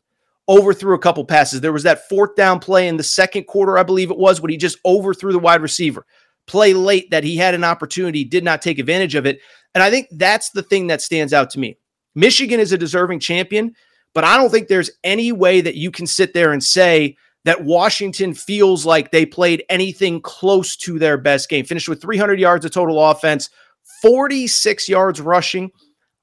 overthrew 0.47 0.95
a 0.95 0.99
couple 0.99 1.23
passes. 1.25 1.61
There 1.61 1.73
was 1.73 1.83
that 1.83 2.07
fourth 2.09 2.35
down 2.35 2.59
play 2.59 2.87
in 2.87 2.97
the 2.97 3.03
second 3.03 3.45
quarter, 3.45 3.77
I 3.77 3.83
believe 3.83 4.11
it 4.11 4.17
was, 4.17 4.41
when 4.41 4.51
he 4.51 4.57
just 4.57 4.77
overthrew 4.85 5.31
the 5.31 5.39
wide 5.39 5.61
receiver. 5.61 6.05
Play 6.45 6.73
late 6.73 7.09
that 7.11 7.23
he 7.23 7.37
had 7.37 7.53
an 7.53 7.63
opportunity, 7.63 8.25
did 8.25 8.43
not 8.43 8.61
take 8.61 8.79
advantage 8.79 9.15
of 9.15 9.25
it. 9.25 9.39
And 9.73 9.81
I 9.81 9.89
think 9.89 10.07
that's 10.11 10.49
the 10.49 10.63
thing 10.63 10.87
that 10.87 11.01
stands 11.01 11.33
out 11.33 11.49
to 11.51 11.59
me. 11.59 11.77
Michigan 12.15 12.59
is 12.59 12.73
a 12.73 12.77
deserving 12.77 13.21
champion, 13.21 13.73
but 14.13 14.23
I 14.23 14.37
don't 14.37 14.49
think 14.49 14.67
there's 14.67 14.91
any 15.03 15.31
way 15.31 15.61
that 15.61 15.75
you 15.75 15.91
can 15.91 16.07
sit 16.07 16.33
there 16.33 16.51
and 16.53 16.63
say 16.63 17.17
that 17.45 17.63
Washington 17.63 18.33
feels 18.33 18.85
like 18.85 19.11
they 19.11 19.25
played 19.25 19.63
anything 19.69 20.21
close 20.21 20.75
to 20.77 20.97
their 20.97 21.17
best 21.17 21.49
game. 21.49 21.65
Finished 21.65 21.89
with 21.89 22.01
300 22.01 22.39
yards 22.39 22.65
of 22.65 22.71
total 22.71 23.03
offense, 23.03 23.49
46 24.01 24.87
yards 24.87 25.19
rushing. 25.19 25.71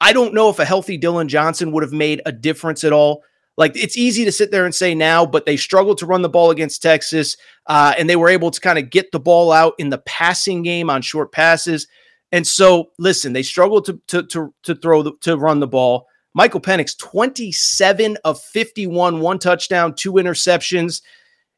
I 0.01 0.13
don't 0.13 0.33
know 0.33 0.49
if 0.49 0.59
a 0.59 0.65
healthy 0.65 0.97
Dillon 0.97 1.29
Johnson 1.29 1.73
would 1.73 1.83
have 1.83 1.93
made 1.93 2.23
a 2.25 2.33
difference 2.33 2.85
at 2.85 2.93
all. 2.93 3.23
Like 3.57 3.77
it's 3.77 3.99
easy 3.99 4.25
to 4.25 4.33
sit 4.33 4.51
there 4.51 4.65
and 4.65 4.75
say 4.75 4.95
now, 4.95 5.27
but 5.27 5.45
they 5.45 5.59
struggled 5.59 5.99
to 5.99 6.07
run 6.07 6.23
the 6.23 6.31
ball 6.31 6.51
against 6.51 6.81
Texas, 6.81 7.37
uh, 7.67 7.93
and 7.99 8.09
they 8.09 8.17
were 8.17 8.31
able 8.31 8.51
to 8.51 8.61
kind 8.61 8.79
of 8.79 8.89
get 8.89 9.13
the 9.13 9.21
ball 9.21 9.53
out 9.53 9.75
in 9.79 9.91
the 9.91 9.99
passing 9.99 10.63
game 10.63 10.89
on 10.89 11.03
short 11.03 11.31
passes. 11.31 11.87
And 12.33 12.47
so, 12.47 12.91
listen, 12.99 13.35
they 13.35 13.43
struggled 13.43 13.85
to 13.87 14.01
to 14.07 14.23
to, 14.29 14.55
to 14.63 14.75
throw 14.77 15.03
the, 15.03 15.13
to 15.23 15.37
run 15.37 15.61
the 15.61 15.67
ball. 15.67 16.07
Michael 16.35 16.61
Penix, 16.61 16.97
27 16.97 18.19
of 18.25 18.41
51, 18.41 19.21
one 19.21 19.39
touchdown, 19.39 19.95
two 19.95 20.15
interceptions. 20.15 21.03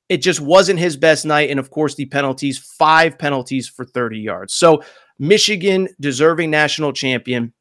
It 0.08 0.18
just 0.18 0.40
wasn't 0.40 0.78
his 0.78 0.96
best 0.96 1.24
night. 1.24 1.50
And 1.50 1.60
of 1.60 1.70
course, 1.70 1.94
the 1.94 2.06
penalties, 2.06 2.58
five 2.58 3.18
penalties 3.18 3.68
for 3.68 3.84
30 3.84 4.18
yards. 4.18 4.54
So, 4.54 4.82
Michigan, 5.18 5.88
deserving 6.00 6.50
national 6.50 6.92
champion. 6.92 7.52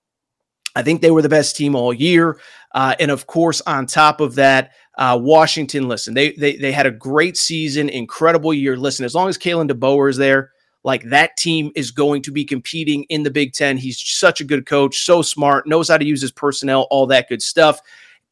I 0.75 0.84
think 0.84 1.01
they 1.01 1.12
were 1.12 1.22
the 1.22 1.30
best 1.30 1.56
team 1.58 1.75
all 1.75 1.94
year. 1.94 2.39
Uh, 2.74 2.96
and 3.00 3.12
of 3.12 3.27
course, 3.27 3.62
on 3.68 3.86
top 3.86 4.22
of 4.22 4.36
that, 4.36 4.72
uh, 4.98 5.18
Washington, 5.22 5.88
listen, 5.88 6.13
they, 6.13 6.32
they 6.34 6.56
they 6.56 6.72
had 6.72 6.86
a 6.86 6.91
great 6.91 7.36
season, 7.38 7.89
incredible 7.89 8.53
year. 8.53 8.77
Listen, 8.77 9.06
as 9.06 9.15
long 9.15 9.27
as 9.27 9.38
Kalen 9.38 9.70
DeBoer 9.70 10.10
is 10.10 10.18
there, 10.18 10.51
like 10.84 11.04
that 11.04 11.38
team 11.38 11.72
is 11.76 11.92
going 11.92 12.22
to 12.24 12.32
be 12.32 12.44
competing 12.44 13.04
in 13.04 13.24
the 13.24 13.32
Big 13.32 13.54
Ten. 13.54 13.78
He's 13.78 14.00
such 14.00 14.42
a 14.42 14.46
good 14.46 14.66
coach, 14.66 15.04
so 15.04 15.22
smart, 15.22 15.68
knows 15.68 15.90
how 15.90 15.98
to 15.98 16.06
use 16.06 16.22
his 16.22 16.32
personnel, 16.32 16.88
all 16.90 17.06
that 17.08 17.30
good 17.30 17.42
stuff. 17.42 17.82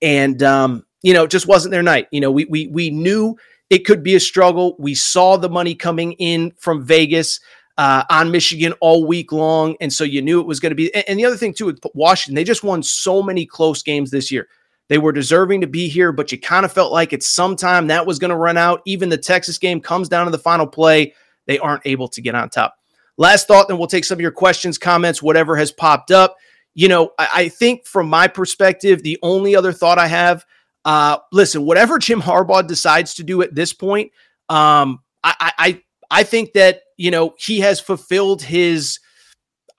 And 0.02 0.42
um, 0.44 0.86
you 1.02 1.14
know, 1.14 1.26
it 1.26 1.32
just 1.32 1.48
wasn't 1.48 1.72
their 1.72 1.84
night. 1.84 2.08
You 2.12 2.22
know, 2.22 2.32
we 2.32 2.46
we 2.46 2.68
we 2.68 2.90
knew 2.90 3.38
it 3.70 3.86
could 3.86 4.04
be 4.04 4.16
a 4.16 4.20
struggle. 4.20 4.76
We 4.80 4.96
saw 4.96 5.38
the 5.38 5.50
money 5.50 5.76
coming 5.76 6.14
in 6.14 6.52
from 6.58 6.84
Vegas 6.84 7.40
uh, 7.80 8.04
on 8.10 8.30
Michigan 8.30 8.74
all 8.82 9.06
week 9.06 9.32
long. 9.32 9.78
And 9.80 9.92
so 9.92 10.04
you 10.04 10.22
knew 10.22 10.42
it 10.42 10.46
was 10.46 10.60
going 10.60 10.72
to 10.72 10.76
be. 10.76 10.94
And, 10.94 11.06
and 11.08 11.20
the 11.20 11.26
other 11.26 11.38
thing, 11.38 11.54
too, 11.54 11.68
with 11.68 11.80
Washington, 11.94 12.36
they 12.36 12.44
just 12.44 12.64
won 12.64 12.84
so 12.84 13.24
many 13.24 13.46
close 13.46 13.82
games 13.82 14.12
this 14.12 14.32
year. 14.32 14.50
They 14.90 14.98
were 14.98 15.14
deserving 15.14 15.62
to 15.62 15.68
be 15.68 15.88
here, 15.88 16.12
but 16.12 16.32
you 16.32 16.40
kind 16.40 16.66
of 16.66 16.74
felt 16.74 16.92
like 16.92 17.14
at 17.14 17.24
some 17.24 17.56
time 17.56 17.88
that 17.88 18.06
was 18.06 18.20
going 18.20 18.32
to 18.32 18.36
run 18.36 18.58
out. 18.58 18.82
Even 18.86 19.08
the 19.08 19.18
Texas 19.18 19.58
game 19.58 19.80
comes 19.80 20.10
down 20.10 20.26
to 20.26 20.32
the 20.32 20.38
final 20.38 20.68
play. 20.68 21.14
They 21.50 21.58
aren't 21.58 21.82
able 21.86 22.08
to 22.10 22.22
get 22.22 22.36
on 22.36 22.50
top. 22.50 22.76
Last 23.18 23.48
thought, 23.48 23.68
then 23.68 23.80
we'll 23.80 23.88
take 23.88 24.06
some 24.06 24.18
of 24.18 24.22
your 24.22 24.30
questions, 24.30 24.78
comments, 24.78 25.24
whatever 25.24 25.56
has 25.56 25.72
popped 25.72 26.12
up. 26.12 26.36
You 26.76 26.88
know, 26.88 27.12
I, 27.18 27.30
I 27.34 27.50
think 27.50 27.88
from 27.88 28.08
my 28.08 28.28
perspective, 28.28 29.02
the 29.02 29.18
only 29.24 29.56
other 29.56 29.74
thought 29.74 29.98
I 29.98 30.06
have, 30.06 30.46
uh, 30.86 31.18
listen, 31.32 31.66
whatever 31.66 31.98
Jim 31.98 32.22
Harbaugh 32.22 32.68
decides 32.68 33.16
to 33.16 33.24
do 33.24 33.42
at 33.42 33.56
this 33.56 33.74
point, 33.74 34.12
um, 34.48 35.00
I, 35.24 35.52
I 35.58 35.82
I 36.12 36.24
think 36.24 36.54
that, 36.54 36.82
you 36.98 37.10
know, 37.10 37.34
he 37.40 37.62
has 37.62 37.80
fulfilled 37.80 38.44
his 38.44 39.00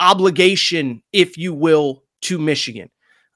obligation, 0.00 1.04
if 1.12 1.38
you 1.38 1.54
will, 1.54 2.02
to 2.22 2.38
Michigan. 2.38 2.90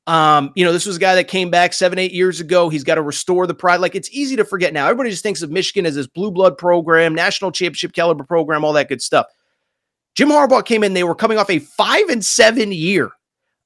Um, 0.07 0.53
you 0.55 0.65
know, 0.65 0.73
this 0.73 0.85
was 0.85 0.97
a 0.97 1.01
guy 1.01 1.15
that 1.15 1.29
came 1.29 1.51
back 1.51 1.73
seven, 1.73 1.99
eight 1.99 2.13
years 2.13 2.41
ago. 2.41 2.69
He's 2.69 2.85
got 2.85 2.97
to 2.97 3.03
restore 3.03 3.47
the 3.47 3.55
pride. 3.55 3.81
Like 3.81 3.95
it's 3.95 4.11
easy 4.11 4.37
to 4.37 4.45
forget 4.45 4.75
now. 4.75 4.85
Everybody 4.85 5.11
just 5.11 5.23
thinks 5.23 5.41
of 5.41 5.51
Michigan 5.51 5.87
as 5.87 5.95
this 5.95 6.07
blue 6.07 6.31
blood 6.31 6.59
program, 6.59 7.15
national 7.15 7.53
championship 7.53 7.93
caliber 7.93 8.25
program, 8.25 8.65
all 8.65 8.75
that 8.75 8.89
good 8.89 9.01
stuff. 9.01 9.27
Jim 10.15 10.29
Harbaugh 10.29 10.65
came 10.65 10.85
in, 10.85 10.93
they 10.93 11.05
were 11.05 11.15
coming 11.15 11.39
off 11.39 11.51
a 11.51 11.59
five 11.59 12.09
and 12.09 12.25
seven 12.25 12.71
year, 12.71 13.11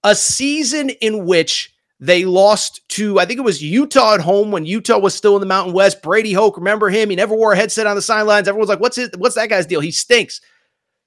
a 0.04 0.14
season 0.14 0.90
in 0.90 1.26
which 1.26 1.75
they 2.00 2.25
lost 2.25 2.88
to, 2.90 3.18
I 3.18 3.26
think 3.26 3.38
it 3.38 3.45
was 3.45 3.62
Utah 3.62 4.14
at 4.14 4.21
home 4.21 4.52
when 4.52 4.64
Utah 4.64 4.99
was 4.99 5.14
still 5.14 5.35
in 5.35 5.40
the 5.40 5.47
Mountain 5.47 5.75
West. 5.75 6.00
Brady 6.00 6.33
Hoke, 6.33 6.57
remember 6.57 6.88
him? 6.88 7.11
He 7.11 7.16
never 7.16 7.35
wore 7.35 7.52
a 7.52 7.57
headset 7.57 7.88
on 7.88 7.97
the 7.97 8.02
sidelines. 8.02 8.47
Everyone's 8.47 8.68
like, 8.68 8.80
what's 8.80 8.97
his, 8.97 9.11
what's 9.18 9.35
that 9.35 9.49
guy's 9.49 9.66
deal? 9.66 9.80
He 9.80 9.90
stinks. 9.90 10.40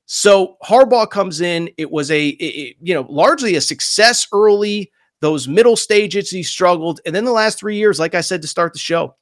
So 0.06 0.58
Harbaugh 0.62 1.10
comes 1.10 1.40
in. 1.40 1.70
It 1.78 1.90
was 1.90 2.12
a, 2.12 2.28
it, 2.28 2.76
you 2.82 2.94
know, 2.94 3.06
largely 3.10 3.56
a 3.56 3.62
success 3.62 4.28
early. 4.34 4.92
Those 5.22 5.48
middle 5.48 5.76
stages, 5.78 6.30
he 6.30 6.44
struggled. 6.44 7.00
And 7.06 7.16
then 7.16 7.26
the 7.26 7.32
last 7.32 7.60
three 7.60 7.78
years, 7.78 8.00
like 8.00 8.16
I 8.16 8.22
said 8.22 8.42
to 8.42 8.48
start 8.48 8.74
the 8.74 8.80
show, 8.80 9.16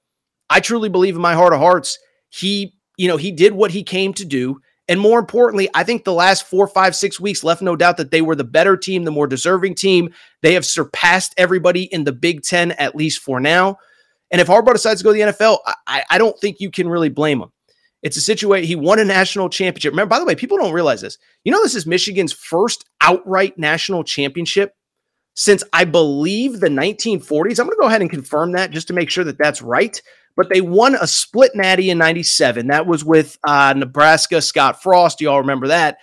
I 0.49 0.61
truly 0.61 0.89
believe 0.89 1.15
in 1.15 1.21
my 1.21 1.33
heart 1.33 1.53
of 1.53 1.59
hearts, 1.59 1.99
he, 2.29 2.73
you 2.97 3.07
know, 3.07 3.17
he 3.17 3.31
did 3.31 3.53
what 3.53 3.71
he 3.71 3.83
came 3.83 4.13
to 4.13 4.25
do. 4.25 4.59
And 4.87 4.99
more 4.99 5.19
importantly, 5.19 5.69
I 5.75 5.83
think 5.83 6.03
the 6.03 6.13
last 6.13 6.47
four, 6.47 6.67
five, 6.67 6.95
six 6.95 7.19
weeks 7.19 7.43
left 7.43 7.61
no 7.61 7.75
doubt 7.75 7.97
that 7.97 8.09
they 8.09 8.21
were 8.21 8.35
the 8.35 8.43
better 8.43 8.75
team, 8.75 9.03
the 9.03 9.11
more 9.11 9.27
deserving 9.27 9.75
team. 9.75 10.09
They 10.41 10.53
have 10.53 10.65
surpassed 10.65 11.35
everybody 11.37 11.83
in 11.83 12.05
the 12.05 12.11
Big 12.11 12.41
Ten, 12.41 12.71
at 12.71 12.95
least 12.95 13.21
for 13.21 13.39
now. 13.39 13.77
And 14.31 14.41
if 14.41 14.47
Harbaugh 14.47 14.73
decides 14.73 15.01
to 15.01 15.03
go 15.03 15.13
to 15.13 15.19
the 15.19 15.31
NFL, 15.31 15.59
I, 15.85 16.03
I 16.09 16.17
don't 16.17 16.39
think 16.39 16.59
you 16.59 16.71
can 16.71 16.89
really 16.89 17.09
blame 17.09 17.41
him. 17.41 17.51
It's 18.01 18.17
a 18.17 18.21
situation. 18.21 18.67
He 18.67 18.75
won 18.75 18.99
a 18.99 19.05
national 19.05 19.49
championship. 19.49 19.91
Remember, 19.91 20.09
by 20.09 20.19
the 20.19 20.25
way, 20.25 20.33
people 20.33 20.57
don't 20.57 20.73
realize 20.73 21.01
this. 21.01 21.17
You 21.43 21.51
know, 21.51 21.61
this 21.61 21.75
is 21.75 21.85
Michigan's 21.85 22.31
first 22.31 22.85
outright 23.01 23.57
national 23.57 24.03
championship 24.03 24.73
since 25.33 25.63
I 25.71 25.85
believe 25.85 26.59
the 26.59 26.67
1940s. 26.67 27.59
I'm 27.59 27.65
going 27.65 27.77
to 27.77 27.81
go 27.81 27.87
ahead 27.87 28.01
and 28.01 28.09
confirm 28.09 28.51
that 28.53 28.71
just 28.71 28.87
to 28.87 28.93
make 28.93 29.09
sure 29.09 29.23
that 29.23 29.37
that's 29.37 29.61
right 29.61 30.01
but 30.39 30.47
they 30.47 30.61
won 30.61 30.95
a 30.95 31.05
split 31.05 31.51
natty 31.53 31.89
in 31.89 31.97
97. 31.97 32.67
That 32.67 32.87
was 32.87 33.03
with 33.03 33.37
uh, 33.43 33.73
Nebraska, 33.75 34.41
Scott 34.41 34.81
Frost. 34.81 35.19
You 35.19 35.29
all 35.29 35.41
remember 35.41 35.67
that. 35.67 35.97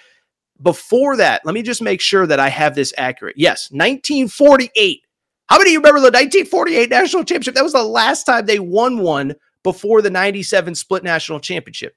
Before 0.60 1.16
that, 1.16 1.40
let 1.46 1.54
me 1.54 1.62
just 1.62 1.80
make 1.80 2.02
sure 2.02 2.26
that 2.26 2.38
I 2.38 2.50
have 2.50 2.74
this 2.74 2.92
accurate. 2.98 3.36
Yes, 3.38 3.70
1948. 3.70 5.00
How 5.46 5.56
many 5.56 5.70
of 5.70 5.72
you 5.72 5.78
remember 5.78 6.00
the 6.00 6.08
1948 6.08 6.90
national 6.90 7.24
championship? 7.24 7.54
That 7.54 7.64
was 7.64 7.72
the 7.72 7.82
last 7.82 8.24
time 8.24 8.44
they 8.44 8.58
won 8.58 8.98
one 8.98 9.36
before 9.62 10.02
the 10.02 10.10
97 10.10 10.74
split 10.74 11.02
national 11.02 11.40
championship. 11.40 11.96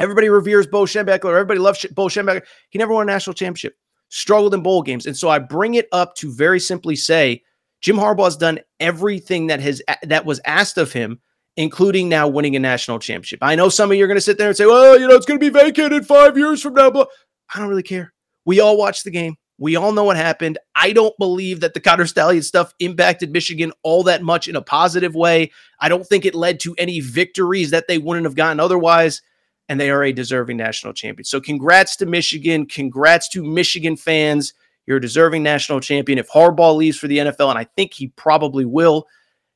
Everybody 0.00 0.30
reveres 0.30 0.66
Bo 0.66 0.86
Schembechler. 0.86 1.34
Everybody 1.34 1.60
loves 1.60 1.86
Bo 1.92 2.06
Schembechler. 2.06 2.42
He 2.70 2.80
never 2.80 2.92
won 2.92 3.08
a 3.08 3.12
national 3.12 3.34
championship, 3.34 3.76
struggled 4.14 4.54
in 4.54 4.62
bowl 4.62 4.82
games. 4.82 5.06
And 5.06 5.16
so 5.16 5.28
I 5.28 5.38
bring 5.38 5.74
it 5.74 5.88
up 5.90 6.14
to 6.16 6.32
very 6.32 6.60
simply 6.60 6.94
say 6.96 7.42
Jim 7.80 7.96
Harbaugh 7.96 8.24
has 8.24 8.36
done 8.36 8.60
everything 8.80 9.48
that 9.48 9.60
has 9.60 9.82
that 10.02 10.24
was 10.24 10.40
asked 10.46 10.78
of 10.78 10.92
him 10.92 11.20
including 11.56 12.08
now 12.08 12.26
winning 12.26 12.56
a 12.56 12.58
national 12.58 12.98
championship. 12.98 13.38
I 13.42 13.54
know 13.54 13.68
some 13.68 13.90
of 13.90 13.96
you 13.96 14.04
are 14.04 14.08
going 14.08 14.16
to 14.16 14.20
sit 14.20 14.38
there 14.38 14.48
and 14.48 14.56
say, 14.56 14.66
well, 14.66 14.98
you 14.98 15.06
know, 15.06 15.14
it's 15.14 15.26
going 15.26 15.38
to 15.38 15.50
be 15.50 15.56
vacated 15.56 16.06
five 16.06 16.36
years 16.36 16.60
from 16.60 16.74
now. 16.74 16.90
But 16.90 17.08
I 17.54 17.60
don't 17.60 17.68
really 17.68 17.82
care. 17.82 18.12
We 18.44 18.60
all 18.60 18.76
watched 18.76 19.04
the 19.04 19.10
game. 19.10 19.36
We 19.56 19.76
all 19.76 19.92
know 19.92 20.02
what 20.02 20.16
happened. 20.16 20.58
I 20.74 20.92
don't 20.92 21.16
believe 21.16 21.60
that 21.60 21.74
the 21.74 21.80
Connor 21.80 22.06
Stallion 22.06 22.42
stuff 22.42 22.74
impacted 22.80 23.30
Michigan 23.30 23.72
all 23.84 24.02
that 24.04 24.22
much 24.22 24.48
in 24.48 24.56
a 24.56 24.62
positive 24.62 25.14
way. 25.14 25.52
I 25.78 25.88
don't 25.88 26.04
think 26.04 26.24
it 26.24 26.34
led 26.34 26.58
to 26.60 26.74
any 26.76 26.98
victories 26.98 27.70
that 27.70 27.86
they 27.86 27.98
wouldn't 27.98 28.26
have 28.26 28.34
gotten 28.34 28.58
otherwise. 28.58 29.22
And 29.68 29.80
they 29.80 29.90
are 29.90 30.04
a 30.04 30.12
deserving 30.12 30.58
national 30.58 30.92
champion. 30.92 31.24
So 31.24 31.40
congrats 31.40 31.96
to 31.96 32.06
Michigan. 32.06 32.66
Congrats 32.66 33.28
to 33.30 33.42
Michigan 33.42 33.96
fans. 33.96 34.52
You're 34.86 34.98
a 34.98 35.00
deserving 35.00 35.42
national 35.42 35.80
champion. 35.80 36.18
If 36.18 36.28
Harbaugh 36.28 36.76
leaves 36.76 36.98
for 36.98 37.08
the 37.08 37.18
NFL, 37.18 37.50
and 37.50 37.58
I 37.58 37.64
think 37.64 37.94
he 37.94 38.08
probably 38.08 38.66
will, 38.66 39.06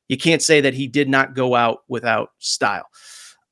you 0.09 0.17
can't 0.17 0.43
say 0.43 0.61
that 0.63 0.75
he 0.75 0.87
did 0.87 1.09
not 1.09 1.35
go 1.35 1.55
out 1.55 1.81
without 1.89 2.31
style. 2.39 2.89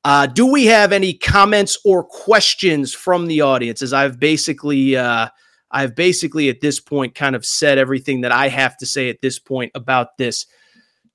Uh, 0.03 0.25
do 0.25 0.45
we 0.45 0.65
have 0.65 0.91
any 0.91 1.13
comments 1.13 1.77
or 1.83 2.03
questions 2.03 2.93
from 2.93 3.27
the 3.27 3.41
audience? 3.41 3.81
As 3.81 3.93
I've 3.93 4.19
basically, 4.19 4.95
uh, 4.95 5.27
I've 5.69 5.95
basically 5.95 6.49
at 6.49 6.61
this 6.61 6.79
point 6.79 7.13
kind 7.13 7.35
of 7.35 7.45
said 7.45 7.77
everything 7.77 8.21
that 8.21 8.31
I 8.31 8.47
have 8.47 8.77
to 8.77 8.85
say 8.85 9.09
at 9.09 9.21
this 9.21 9.37
point 9.37 9.71
about 9.75 10.17
this. 10.17 10.45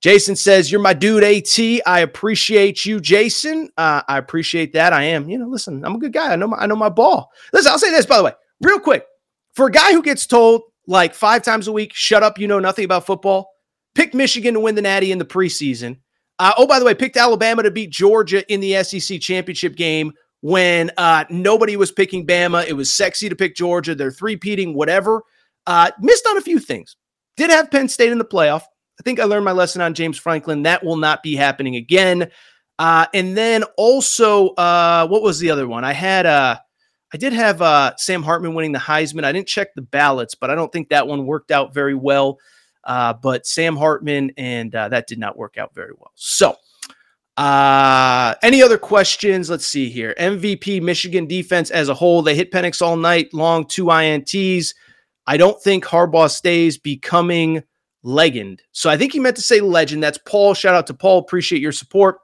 Jason 0.03 0.35
says, 0.35 0.71
"You're 0.71 0.81
my 0.81 0.93
dude, 0.93 1.23
At. 1.23 1.59
I 1.87 2.01
appreciate 2.01 2.85
you, 2.85 2.99
Jason. 2.99 3.69
Uh, 3.77 4.01
I 4.07 4.19
appreciate 4.19 4.73
that. 4.73 4.93
I 4.93 5.03
am. 5.03 5.29
You 5.29 5.39
know, 5.39 5.47
listen, 5.47 5.83
I'm 5.83 5.95
a 5.95 5.99
good 5.99 6.13
guy. 6.13 6.33
I 6.33 6.35
know 6.35 6.47
my, 6.47 6.57
I 6.57 6.67
know 6.67 6.75
my 6.75 6.89
ball. 6.89 7.31
Listen, 7.53 7.71
I'll 7.71 7.79
say 7.79 7.89
this 7.89 8.05
by 8.05 8.17
the 8.17 8.23
way, 8.25 8.33
real 8.61 8.79
quick. 8.79 9.05
For 9.53 9.67
a 9.67 9.71
guy 9.71 9.93
who 9.93 10.03
gets 10.03 10.27
told 10.27 10.63
like 10.87 11.15
five 11.15 11.41
times 11.41 11.67
a 11.67 11.71
week, 11.71 11.93
shut 11.93 12.21
up, 12.21 12.37
you 12.37 12.47
know 12.47 12.59
nothing 12.59 12.85
about 12.85 13.05
football 13.05 13.53
picked 13.95 14.13
Michigan 14.13 14.53
to 14.53 14.59
win 14.59 14.75
the 14.75 14.81
Natty 14.81 15.11
in 15.11 15.17
the 15.17 15.25
preseason. 15.25 15.97
Uh, 16.39 16.53
oh, 16.57 16.67
by 16.67 16.79
the 16.79 16.85
way, 16.85 16.93
picked 16.93 17.17
Alabama 17.17 17.63
to 17.63 17.71
beat 17.71 17.91
Georgia 17.91 18.45
in 18.51 18.59
the 18.59 18.83
SEC 18.83 19.19
championship 19.21 19.75
game 19.75 20.11
when 20.41 20.91
uh, 20.97 21.25
nobody 21.29 21.77
was 21.77 21.91
picking 21.91 22.25
Bama. 22.25 22.65
It 22.67 22.73
was 22.73 22.93
sexy 22.93 23.29
to 23.29 23.35
pick 23.35 23.55
Georgia. 23.55 23.95
They're 23.95 24.11
three-peating, 24.11 24.73
whatever. 24.73 25.21
Uh, 25.67 25.91
missed 25.99 26.27
on 26.27 26.37
a 26.37 26.41
few 26.41 26.59
things. 26.59 26.97
Did 27.37 27.49
have 27.49 27.71
Penn 27.71 27.87
State 27.87 28.11
in 28.11 28.17
the 28.17 28.25
playoff. 28.25 28.63
I 28.99 29.03
think 29.03 29.19
I 29.19 29.23
learned 29.23 29.45
my 29.45 29.51
lesson 29.51 29.81
on 29.81 29.93
James 29.93 30.17
Franklin. 30.17 30.63
That 30.63 30.83
will 30.83 30.97
not 30.97 31.23
be 31.23 31.35
happening 31.35 31.75
again. 31.75 32.29
Uh, 32.79 33.05
and 33.13 33.35
then 33.37 33.63
also, 33.77 34.49
uh, 34.49 35.07
what 35.07 35.21
was 35.21 35.39
the 35.39 35.51
other 35.51 35.67
one? 35.67 35.83
I 35.83 35.93
had 35.93 36.25
uh, 36.25 36.57
I 37.13 37.17
did 37.17 37.33
have 37.33 37.61
uh, 37.61 37.95
Sam 37.97 38.23
Hartman 38.23 38.55
winning 38.55 38.71
the 38.71 38.79
Heisman. 38.79 39.23
I 39.23 39.31
didn't 39.31 39.47
check 39.47 39.75
the 39.75 39.83
ballots, 39.83 40.33
but 40.33 40.49
I 40.49 40.55
don't 40.55 40.71
think 40.71 40.89
that 40.89 41.07
one 41.07 41.25
worked 41.25 41.51
out 41.51 41.73
very 41.73 41.93
well. 41.93 42.39
Uh, 42.83 43.13
but 43.13 43.45
Sam 43.45 43.77
Hartman, 43.77 44.31
and 44.35 44.73
uh, 44.75 44.89
that 44.89 45.07
did 45.07 45.19
not 45.19 45.37
work 45.37 45.57
out 45.57 45.73
very 45.73 45.93
well. 45.97 46.11
So, 46.15 46.57
uh, 47.37 48.35
any 48.41 48.61
other 48.61 48.77
questions? 48.77 49.49
Let's 49.49 49.65
see 49.65 49.89
here. 49.89 50.13
MVP 50.19 50.81
Michigan 50.81 51.27
defense 51.27 51.69
as 51.71 51.87
a 51.87 51.93
whole. 51.93 52.23
They 52.23 52.35
hit 52.35 52.51
Penix 52.51 52.81
all 52.81 52.97
night 52.97 53.33
long, 53.33 53.65
two 53.65 53.85
INTs. 53.85 54.73
I 55.25 55.37
don't 55.37 55.61
think 55.61 55.85
Harbaugh 55.85 56.29
stays 56.29 56.77
becoming 56.77 57.63
legend. 58.03 58.61
So 58.71 58.89
I 58.89 58.97
think 58.97 59.13
he 59.13 59.19
meant 59.19 59.37
to 59.37 59.41
say 59.41 59.61
legend. 59.61 60.03
That's 60.03 60.19
Paul. 60.19 60.53
Shout 60.53 60.75
out 60.75 60.87
to 60.87 60.93
Paul. 60.93 61.19
Appreciate 61.19 61.61
your 61.61 61.71
support. 61.71 62.17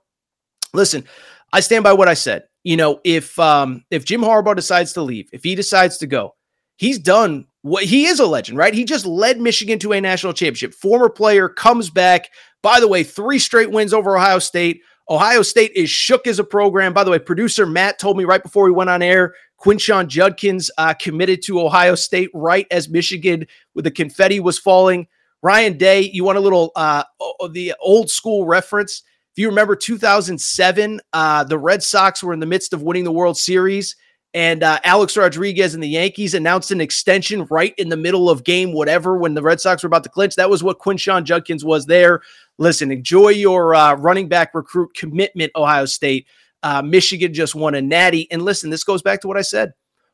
Listen, 0.73 1.03
I 1.51 1.61
stand 1.61 1.83
by 1.83 1.93
what 1.93 2.07
I 2.07 2.13
said. 2.13 2.43
You 2.63 2.77
know, 2.77 2.99
if 3.03 3.39
um 3.39 3.83
if 3.89 4.05
Jim 4.05 4.21
Harbaugh 4.21 4.55
decides 4.55 4.93
to 4.93 5.01
leave, 5.01 5.29
if 5.31 5.43
he 5.43 5.55
decides 5.55 5.97
to 5.99 6.07
go, 6.07 6.35
he's 6.75 6.99
done 6.99 7.47
what 7.61 7.83
he 7.83 8.05
is 8.05 8.19
a 8.19 8.25
legend, 8.25 8.57
right? 8.57 8.73
He 8.73 8.83
just 8.83 9.05
led 9.05 9.39
Michigan 9.39 9.79
to 9.79 9.93
a 9.93 10.01
national 10.01 10.33
championship. 10.33 10.73
Former 10.73 11.09
player 11.09 11.49
comes 11.49 11.89
back. 11.89 12.29
By 12.61 12.79
the 12.79 12.87
way, 12.87 13.03
three 13.03 13.39
straight 13.39 13.71
wins 13.71 13.93
over 13.93 14.17
Ohio 14.17 14.39
State. 14.39 14.81
Ohio 15.09 15.41
State 15.41 15.71
is 15.75 15.89
shook 15.89 16.27
as 16.27 16.39
a 16.39 16.43
program. 16.43 16.93
By 16.93 17.03
the 17.03 17.11
way, 17.11 17.19
producer 17.19 17.65
Matt 17.65 17.97
told 17.97 18.17
me 18.17 18.25
right 18.25 18.43
before 18.43 18.65
we 18.65 18.71
went 18.71 18.89
on 18.89 19.01
air, 19.01 19.33
Quinshon 19.59 20.07
Judkins 20.07 20.69
uh, 20.77 20.93
committed 20.93 21.41
to 21.43 21.61
Ohio 21.61 21.95
State 21.95 22.29
right 22.33 22.67
as 22.69 22.89
Michigan 22.89 23.47
with 23.73 23.85
the 23.85 23.91
confetti 23.91 24.39
was 24.39 24.59
falling. 24.59 25.07
Ryan 25.41 25.77
Day, 25.77 26.01
you 26.01 26.23
want 26.23 26.37
a 26.37 26.41
little 26.41 26.71
uh, 26.75 27.03
the 27.51 27.73
old 27.81 28.09
school 28.09 28.45
reference? 28.45 29.03
If 29.31 29.41
you 29.41 29.47
remember 29.47 29.75
2007, 29.75 30.99
uh, 31.13 31.43
the 31.45 31.57
Red 31.57 31.81
Sox 31.81 32.21
were 32.21 32.33
in 32.33 32.39
the 32.39 32.45
midst 32.45 32.73
of 32.73 32.81
winning 32.81 33.03
the 33.03 33.11
World 33.11 33.37
Series 33.37 33.95
and 34.33 34.61
uh, 34.61 34.79
Alex 34.83 35.17
Rodriguez 35.17 35.73
and 35.73 35.81
the 35.81 35.87
Yankees 35.87 36.35
announced 36.35 36.71
an 36.71 36.81
extension 36.81 37.45
right 37.49 37.73
in 37.77 37.89
the 37.89 37.97
middle 37.97 38.29
of 38.29 38.43
game 38.43 38.73
whatever 38.73 39.17
when 39.17 39.33
the 39.33 39.41
Red 39.41 39.59
Sox 39.59 39.81
were 39.81 39.87
about 39.87 40.03
to 40.03 40.09
clinch. 40.09 40.35
That 40.35 40.49
was 40.49 40.63
what 40.63 40.79
Quinshon 40.79 41.23
Judkins 41.23 41.65
was 41.65 41.87
there. 41.87 42.21
Listen, 42.59 42.91
enjoy 42.91 43.29
your 43.29 43.73
uh, 43.73 43.95
running 43.95 44.27
back 44.27 44.53
recruit 44.53 44.93
commitment, 44.93 45.51
Ohio 45.55 45.85
State. 45.85 46.27
Uh, 46.61 46.81
Michigan 46.81 47.33
just 47.33 47.55
won 47.55 47.73
a 47.73 47.81
natty. 47.81 48.27
And 48.29 48.43
listen, 48.43 48.69
this 48.69 48.83
goes 48.83 49.01
back 49.01 49.21
to 49.21 49.27
what 49.27 49.37
I 49.37 49.41
said. 49.41 49.71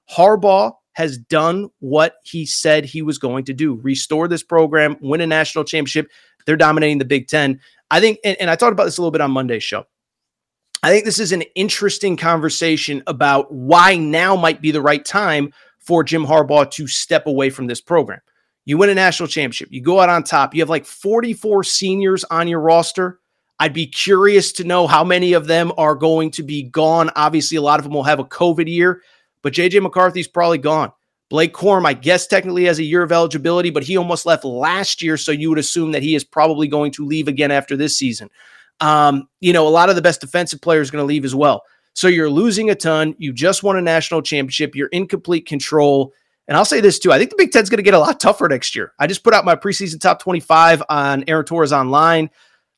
Harbaugh 0.10 0.74
has 0.96 1.18
done 1.18 1.70
what 1.80 2.16
he 2.24 2.46
said 2.46 2.86
he 2.86 3.02
was 3.02 3.18
going 3.18 3.46
to 3.46 3.54
do 3.54 3.76
restore 3.76 4.28
this 4.28 4.44
program, 4.44 4.98
win 5.02 5.22
a 5.22 5.28
national 5.28 5.64
championship. 5.64 6.10
They're 6.46 6.58
dominating 6.58 7.00
the 7.00 7.06
Big 7.06 7.28
Ten. 7.28 7.60
I 7.92 8.00
think, 8.00 8.20
and, 8.24 8.38
and 8.40 8.50
I 8.50 8.56
talked 8.56 8.72
about 8.72 8.86
this 8.86 8.98
a 8.98 9.02
little 9.02 9.12
bit 9.12 9.22
on 9.22 9.32
Monday's 9.32 9.64
show. 9.64 9.86
I 10.84 10.90
think 10.90 11.06
this 11.06 11.20
is 11.20 11.32
an 11.32 11.42
interesting 11.56 12.16
conversation 12.16 13.04
about 13.08 13.52
why 13.52 13.98
now 13.98 14.36
might 14.36 14.62
be 14.62 14.72
the 14.72 14.82
right 14.82 15.04
time 15.04 15.52
for 15.80 16.04
Jim 16.04 16.26
Harbaugh 16.26 16.70
to 16.72 16.88
step 16.88 17.28
away 17.28 17.50
from 17.50 17.68
this 17.68 17.82
program. 17.82 18.20
You 18.66 18.78
win 18.78 18.90
a 18.90 18.96
national 18.96 19.28
championship, 19.28 19.70
you 19.72 19.82
go 19.82 20.00
out 20.00 20.10
on 20.10 20.24
top, 20.24 20.56
you 20.56 20.62
have 20.62 20.70
like 20.70 20.86
44 20.86 21.64
seniors 21.64 22.24
on 22.26 22.48
your 22.48 22.60
roster. 22.60 23.20
I'd 23.60 23.74
be 23.74 23.88
curious 23.88 24.52
to 24.54 24.64
know 24.64 24.88
how 24.88 25.04
many 25.04 25.34
of 25.34 25.48
them 25.48 25.72
are 25.78 25.96
going 25.96 26.32
to 26.32 26.44
be 26.44 26.64
gone. 26.64 27.10
Obviously, 27.16 27.58
a 27.58 27.62
lot 27.62 27.80
of 27.80 27.84
them 27.84 27.94
will 27.94 28.04
have 28.04 28.20
a 28.20 28.26
COVID 28.26 28.68
year, 28.68 29.02
but 29.46 29.54
JJ 29.54 29.84
McCarthy's 29.84 30.28
probably 30.28 30.58
gone. 30.58 30.92
Blake 31.30 31.54
Corum, 31.54 31.86
I 31.86 31.94
guess, 31.94 32.26
technically 32.26 32.66
has 32.66 32.80
a 32.80 32.84
year 32.84 33.04
of 33.04 33.12
eligibility, 33.12 33.70
but 33.70 33.84
he 33.84 33.96
almost 33.96 34.26
left 34.26 34.44
last 34.44 35.04
year. 35.04 35.18
So 35.18 35.32
you 35.32 35.50
would 35.50 35.60
assume 35.60 35.92
that 35.92 36.02
he 36.02 36.16
is 36.16 36.24
probably 36.24 36.68
going 36.68 36.92
to 36.94 37.06
leave 37.06 37.28
again 37.28 37.52
after 37.52 37.78
this 37.78 37.96
season. 37.96 38.32
Um, 38.80 39.30
you 39.42 39.54
know, 39.54 39.68
a 39.68 39.70
lot 39.70 39.90
of 39.90 39.96
the 39.96 40.02
best 40.02 40.20
defensive 40.20 40.62
players 40.62 40.90
are 40.90 40.94
going 40.94 41.04
to 41.04 41.08
leave 41.08 41.26
as 41.26 41.36
well. 41.36 41.62
So 41.94 42.08
you're 42.08 42.28
losing 42.28 42.72
a 42.72 42.76
ton. 42.76 43.14
You 43.20 43.32
just 43.34 43.62
won 43.62 43.78
a 43.78 43.84
national 43.84 44.24
championship. 44.24 44.74
You're 44.74 44.88
in 44.88 45.08
complete 45.08 45.46
control. 45.46 46.12
And 46.48 46.58
I'll 46.58 46.66
say 46.66 46.82
this 46.82 46.98
too. 46.98 47.14
I 47.14 47.20
think 47.20 47.30
the 47.30 47.38
Big 47.38 47.52
Ten's 47.52 47.70
going 47.70 47.78
to 47.78 47.84
get 47.84 47.94
a 47.94 48.00
lot 48.00 48.20
tougher 48.20 48.48
next 48.50 48.76
year. 48.76 48.94
I 48.98 49.06
just 49.06 49.24
put 49.24 49.36
out 49.36 49.46
my 49.46 49.56
preseason 49.56 50.02
top 50.02 50.24
25 50.24 50.82
on 50.90 51.24
Aaron 51.28 51.46
Torres 51.46 51.72
online. 51.72 52.32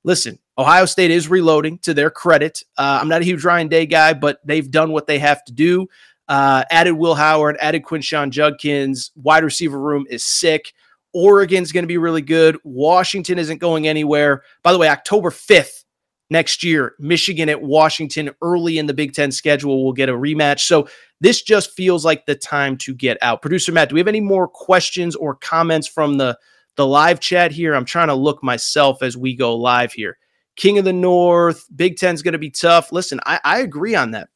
Listen, 0.04 0.38
Ohio 0.58 0.84
State 0.84 1.12
is 1.12 1.30
reloading 1.30 1.78
to 1.80 1.94
their 1.94 2.10
credit. 2.10 2.62
Uh, 2.78 3.00
I'm 3.02 3.08
not 3.08 3.22
a 3.22 3.26
huge 3.26 3.46
Ryan 3.46 3.70
Day 3.70 3.86
guy, 3.86 4.14
but 4.14 4.42
they've 4.46 4.70
done 4.70 4.92
what 4.92 5.08
they 5.08 5.18
have 5.20 5.46
to 5.46 5.54
do. 5.54 5.88
Uh, 6.28 6.64
added 6.70 6.94
Will 6.94 7.16
Howard, 7.16 7.58
added 7.60 7.84
Quinshon 7.84 8.30
Judkins. 8.32 9.12
Wide 9.16 9.44
receiver 9.44 9.80
room 9.80 10.06
is 10.10 10.24
sick. 10.24 10.74
Oregon's 11.14 11.72
going 11.72 11.84
to 11.84 11.88
be 11.88 11.98
really 11.98 12.22
good. 12.22 12.58
Washington 12.64 13.40
isn't 13.40 13.60
going 13.60 13.88
anywhere. 13.88 14.44
By 14.62 14.74
the 14.74 14.78
way, 14.78 14.90
October 14.90 15.32
5th 15.32 15.86
next 16.30 16.64
year, 16.64 16.96
Michigan 17.00 17.50
at 17.50 17.62
Washington 17.62 18.30
early 18.42 18.78
in 18.78 18.86
the 18.86 18.94
Big 18.94 19.14
Ten 19.14 19.32
schedule 19.32 19.84
will 19.84 19.94
get 19.94 20.10
a 20.10 20.14
rematch. 20.14 20.62
So 20.62 20.88
this 21.22 21.42
just 21.42 21.72
feels 21.72 22.04
like 22.06 22.26
the 22.26 22.36
time 22.36 22.78
to 22.80 22.94
get 22.94 23.18
out. 23.22 23.42
Producer 23.42 23.72
Matt, 23.72 23.90
do 23.90 23.96
we 23.96 24.00
have 24.00 24.08
any 24.08 24.22
more 24.22 24.48
questions 24.48 25.16
or 25.16 25.36
comments 25.36 25.88
from 25.88 26.18
the, 26.18 26.38
the 26.76 26.86
live 26.86 27.20
chat 27.20 27.52
here? 27.52 27.74
I'm 27.74 27.86
trying 27.86 28.10
to 28.10 28.14
look 28.14 28.44
myself 28.44 29.02
as 29.02 29.18
we 29.18 29.36
go 29.36 29.56
live 29.56 29.94
here. 29.94 30.18
King 30.56 30.78
of 30.78 30.86
the 30.86 30.94
North, 30.94 31.66
Big 31.76 31.98
Ten's 31.98 32.22
going 32.22 32.34
to 32.34 32.40
be 32.40 32.50
tough. 32.50 32.92
Listen, 32.92 33.20
I, 33.26 33.40
I 33.44 33.60
agree 33.60 33.96
on 33.96 34.12
that. 34.12 34.30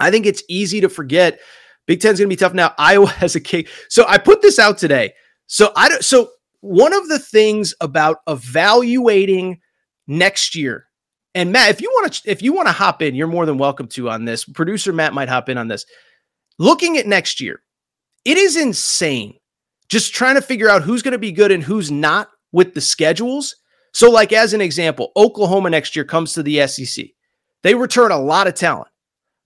I 0.00 0.10
think 0.10 0.26
it's 0.26 0.42
easy 0.48 0.80
to 0.80 0.88
forget. 0.88 1.40
Big 1.86 2.00
Ten's 2.00 2.18
going 2.18 2.28
to 2.28 2.32
be 2.32 2.38
tough 2.38 2.54
now. 2.54 2.74
Iowa 2.78 3.06
has 3.10 3.34
a 3.36 3.40
case. 3.40 3.68
So 3.88 4.04
I 4.08 4.18
put 4.18 4.42
this 4.42 4.58
out 4.58 4.78
today. 4.78 5.14
So 5.46 5.72
I 5.76 5.88
don't. 5.88 6.04
So 6.04 6.30
one 6.60 6.94
of 6.94 7.08
the 7.08 7.18
things 7.18 7.74
about 7.80 8.18
evaluating 8.26 9.60
next 10.06 10.54
year, 10.54 10.86
and 11.34 11.52
Matt, 11.52 11.70
if 11.70 11.80
you 11.80 11.90
want 11.90 12.12
to, 12.12 12.30
if 12.30 12.42
you 12.42 12.52
want 12.52 12.68
to 12.68 12.72
hop 12.72 13.02
in, 13.02 13.14
you're 13.14 13.26
more 13.26 13.46
than 13.46 13.58
welcome 13.58 13.88
to 13.88 14.08
on 14.08 14.24
this. 14.24 14.44
Producer 14.44 14.92
Matt 14.92 15.14
might 15.14 15.28
hop 15.28 15.48
in 15.48 15.58
on 15.58 15.68
this. 15.68 15.84
Looking 16.58 16.96
at 16.96 17.06
next 17.06 17.40
year, 17.40 17.60
it 18.24 18.38
is 18.38 18.56
insane. 18.56 19.34
Just 19.88 20.14
trying 20.14 20.36
to 20.36 20.42
figure 20.42 20.70
out 20.70 20.82
who's 20.82 21.02
going 21.02 21.12
to 21.12 21.18
be 21.18 21.32
good 21.32 21.52
and 21.52 21.62
who's 21.62 21.90
not 21.90 22.30
with 22.52 22.72
the 22.72 22.80
schedules. 22.80 23.56
So, 23.92 24.10
like 24.10 24.32
as 24.32 24.54
an 24.54 24.60
example, 24.60 25.12
Oklahoma 25.16 25.70
next 25.70 25.94
year 25.94 26.04
comes 26.04 26.32
to 26.32 26.42
the 26.42 26.66
SEC. 26.66 27.06
They 27.62 27.74
return 27.74 28.10
a 28.10 28.18
lot 28.18 28.46
of 28.46 28.54
talent. 28.54 28.88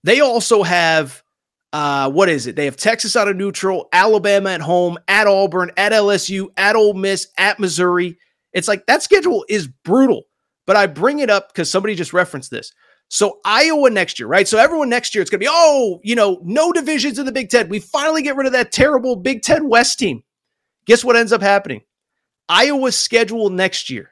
They 0.03 0.21
also 0.21 0.63
have 0.63 1.23
uh, 1.71 2.09
what 2.09 2.29
is 2.29 2.47
it? 2.47 2.55
They 2.55 2.65
have 2.65 2.77
Texas 2.77 3.15
out 3.15 3.27
of 3.27 3.35
neutral, 3.35 3.89
Alabama 3.93 4.49
at 4.49 4.61
home, 4.61 4.97
at 5.07 5.27
Auburn, 5.27 5.71
at 5.77 5.91
LSU, 5.91 6.47
at 6.57 6.75
Ole 6.75 6.95
Miss, 6.95 7.27
at 7.37 7.59
Missouri. 7.59 8.17
It's 8.53 8.67
like 8.67 8.85
that 8.87 9.03
schedule 9.03 9.45
is 9.47 9.67
brutal. 9.67 10.23
But 10.65 10.75
I 10.75 10.87
bring 10.87 11.19
it 11.19 11.29
up 11.29 11.49
because 11.49 11.69
somebody 11.69 11.95
just 11.95 12.13
referenced 12.13 12.51
this. 12.51 12.71
So 13.07 13.39
Iowa 13.43 13.89
next 13.89 14.19
year, 14.19 14.27
right? 14.27 14.47
So 14.47 14.59
everyone 14.59 14.89
next 14.89 15.15
year, 15.15 15.21
it's 15.23 15.31
going 15.31 15.39
to 15.39 15.45
be, 15.45 15.51
oh, 15.51 15.99
you 16.03 16.15
know, 16.15 16.39
no 16.43 16.71
divisions 16.71 17.17
in 17.17 17.25
the 17.25 17.31
Big 17.31 17.49
Ten. 17.49 17.67
We 17.67 17.79
finally 17.79 18.21
get 18.21 18.35
rid 18.35 18.45
of 18.45 18.53
that 18.53 18.71
terrible 18.71 19.15
Big 19.15 19.41
Ten 19.41 19.67
West 19.67 19.97
team. 19.97 20.23
Guess 20.85 21.03
what 21.03 21.15
ends 21.15 21.33
up 21.33 21.41
happening? 21.41 21.81
Iowa's 22.47 22.95
schedule 22.95 23.49
next 23.49 23.89
year. 23.89 24.11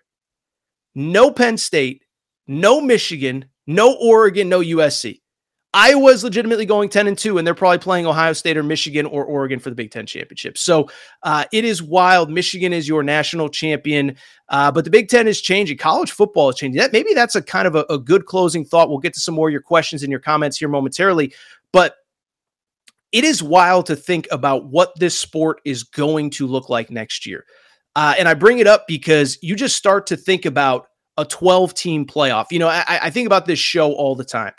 No 0.96 1.32
Penn 1.32 1.58
State, 1.58 2.04
no 2.48 2.82
Michigan, 2.82 3.46
no 3.68 3.96
Oregon, 3.96 4.50
no 4.50 4.62
USC. 4.62 5.22
Iowa's 5.78 6.24
legitimately 6.24 6.66
going 6.66 6.90
10 6.90 7.06
and 7.06 7.16
2, 7.16 7.38
and 7.38 7.46
they're 7.46 7.54
probably 7.54 7.78
playing 7.78 8.08
Ohio 8.08 8.34
State 8.34 8.58
or 8.58 8.64
Michigan 8.64 9.06
or 9.06 9.24
Oregon 9.24 9.60
for 9.60 9.70
the 9.70 9.76
Big 9.76 9.92
Ten 9.92 10.08
championship. 10.08 10.58
So 10.58 10.90
uh, 11.22 11.46
it 11.54 11.66
is 11.66 11.84
wild. 11.84 12.32
Michigan 12.32 12.74
is 12.74 12.88
your 12.88 13.04
national 13.04 13.48
champion, 13.48 14.16
uh, 14.50 14.72
but 14.72 14.86
the 14.86 14.90
Big 14.90 15.08
Ten 15.08 15.28
is 15.28 15.40
changing. 15.40 15.78
College 15.78 16.12
football 16.12 16.50
is 16.50 16.56
changing. 16.56 16.82
That, 16.82 16.94
maybe 16.94 17.14
that's 17.14 17.36
a 17.36 17.44
kind 17.44 17.68
of 17.68 17.76
a, 17.76 17.86
a 17.92 18.00
good 18.00 18.26
closing 18.26 18.66
thought. 18.66 18.90
We'll 18.90 18.98
get 18.98 19.14
to 19.14 19.20
some 19.20 19.36
more 19.36 19.50
of 19.50 19.52
your 19.52 19.62
questions 19.62 20.02
and 20.02 20.10
your 20.10 20.20
comments 20.20 20.58
here 20.58 20.68
momentarily. 20.68 21.32
But 21.72 21.96
it 23.12 23.24
is 23.24 23.44
wild 23.44 23.86
to 23.86 23.96
think 23.96 24.28
about 24.32 24.66
what 24.66 24.98
this 24.98 25.16
sport 25.20 25.62
is 25.64 25.84
going 25.84 26.32
to 26.32 26.48
look 26.48 26.70
like 26.70 26.90
next 26.90 27.28
year. 27.28 27.46
Uh, 27.96 28.16
and 28.18 28.28
I 28.28 28.34
bring 28.34 28.58
it 28.58 28.66
up 28.66 28.88
because 28.88 29.38
you 29.44 29.56
just 29.56 29.76
start 29.76 30.08
to 30.08 30.18
think 30.18 30.48
about 30.48 30.88
a 31.18 31.26
12 31.26 31.76
team 31.76 32.08
playoff. 32.08 32.48
You 32.50 32.58
know, 32.58 32.68
I, 32.68 32.84
I 32.88 33.10
think 33.12 33.28
about 33.28 33.46
this 33.46 33.60
show 33.60 33.94
all 33.94 34.16
the 34.16 34.26
time 34.26 34.54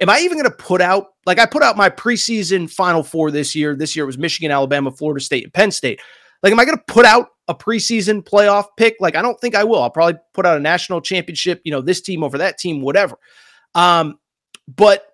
am 0.00 0.08
I 0.08 0.20
even 0.20 0.38
going 0.38 0.50
to 0.50 0.56
put 0.56 0.80
out 0.80 1.08
like 1.26 1.38
I 1.38 1.46
put 1.46 1.62
out 1.62 1.76
my 1.76 1.90
preseason 1.90 2.70
final 2.70 3.02
four 3.02 3.30
this 3.30 3.54
year? 3.54 3.76
This 3.76 3.94
year 3.94 4.04
it 4.04 4.06
was 4.06 4.18
Michigan, 4.18 4.50
Alabama, 4.50 4.90
Florida 4.90 5.22
State, 5.22 5.44
and 5.44 5.52
Penn 5.52 5.70
State. 5.70 6.00
Like, 6.42 6.52
am 6.52 6.60
I 6.60 6.64
going 6.64 6.78
to 6.78 6.84
put 6.86 7.04
out 7.04 7.28
a 7.48 7.54
preseason 7.54 8.22
playoff 8.22 8.64
pick? 8.76 8.96
Like, 8.98 9.14
I 9.14 9.22
don't 9.22 9.38
think 9.40 9.54
I 9.54 9.64
will. 9.64 9.82
I'll 9.82 9.90
probably 9.90 10.18
put 10.32 10.46
out 10.46 10.56
a 10.56 10.60
national 10.60 11.02
championship, 11.02 11.60
you 11.64 11.70
know, 11.70 11.82
this 11.82 12.00
team 12.00 12.24
over 12.24 12.38
that 12.38 12.58
team, 12.58 12.80
whatever. 12.80 13.16
Um, 13.74 14.18
but 14.66 15.04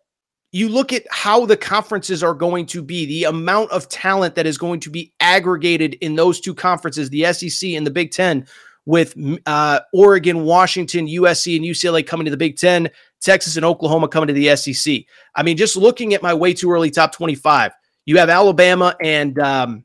you 0.52 0.68
look 0.68 0.92
at 0.92 1.02
how 1.10 1.44
the 1.44 1.56
conferences 1.56 2.22
are 2.22 2.34
going 2.34 2.66
to 2.66 2.82
be, 2.82 3.06
the 3.06 3.24
amount 3.24 3.72
of 3.72 3.88
talent 3.88 4.36
that 4.36 4.46
is 4.46 4.56
going 4.56 4.80
to 4.80 4.90
be 4.90 5.12
aggregated 5.18 5.94
in 5.94 6.14
those 6.14 6.40
two 6.40 6.54
conferences, 6.54 7.10
the 7.10 7.32
SEC 7.32 7.70
and 7.70 7.86
the 7.86 7.90
Big 7.90 8.12
Ten, 8.12 8.46
with 8.86 9.14
uh, 9.46 9.80
Oregon, 9.92 10.44
Washington, 10.44 11.08
USC, 11.08 11.56
and 11.56 11.64
UCLA 11.64 12.06
coming 12.06 12.24
to 12.24 12.30
the 12.30 12.36
Big 12.36 12.56
Ten, 12.56 12.88
Texas 13.20 13.56
and 13.56 13.64
Oklahoma 13.64 14.08
coming 14.08 14.28
to 14.28 14.32
the 14.32 14.54
SEC. 14.56 15.02
I 15.34 15.42
mean, 15.42 15.56
just 15.56 15.76
looking 15.76 16.14
at 16.14 16.22
my 16.22 16.34
way 16.34 16.52
too 16.52 16.70
early 16.70 16.90
top 16.90 17.12
25, 17.12 17.72
you 18.04 18.18
have 18.18 18.28
Alabama 18.28 18.96
and 19.02 19.38
um, 19.38 19.84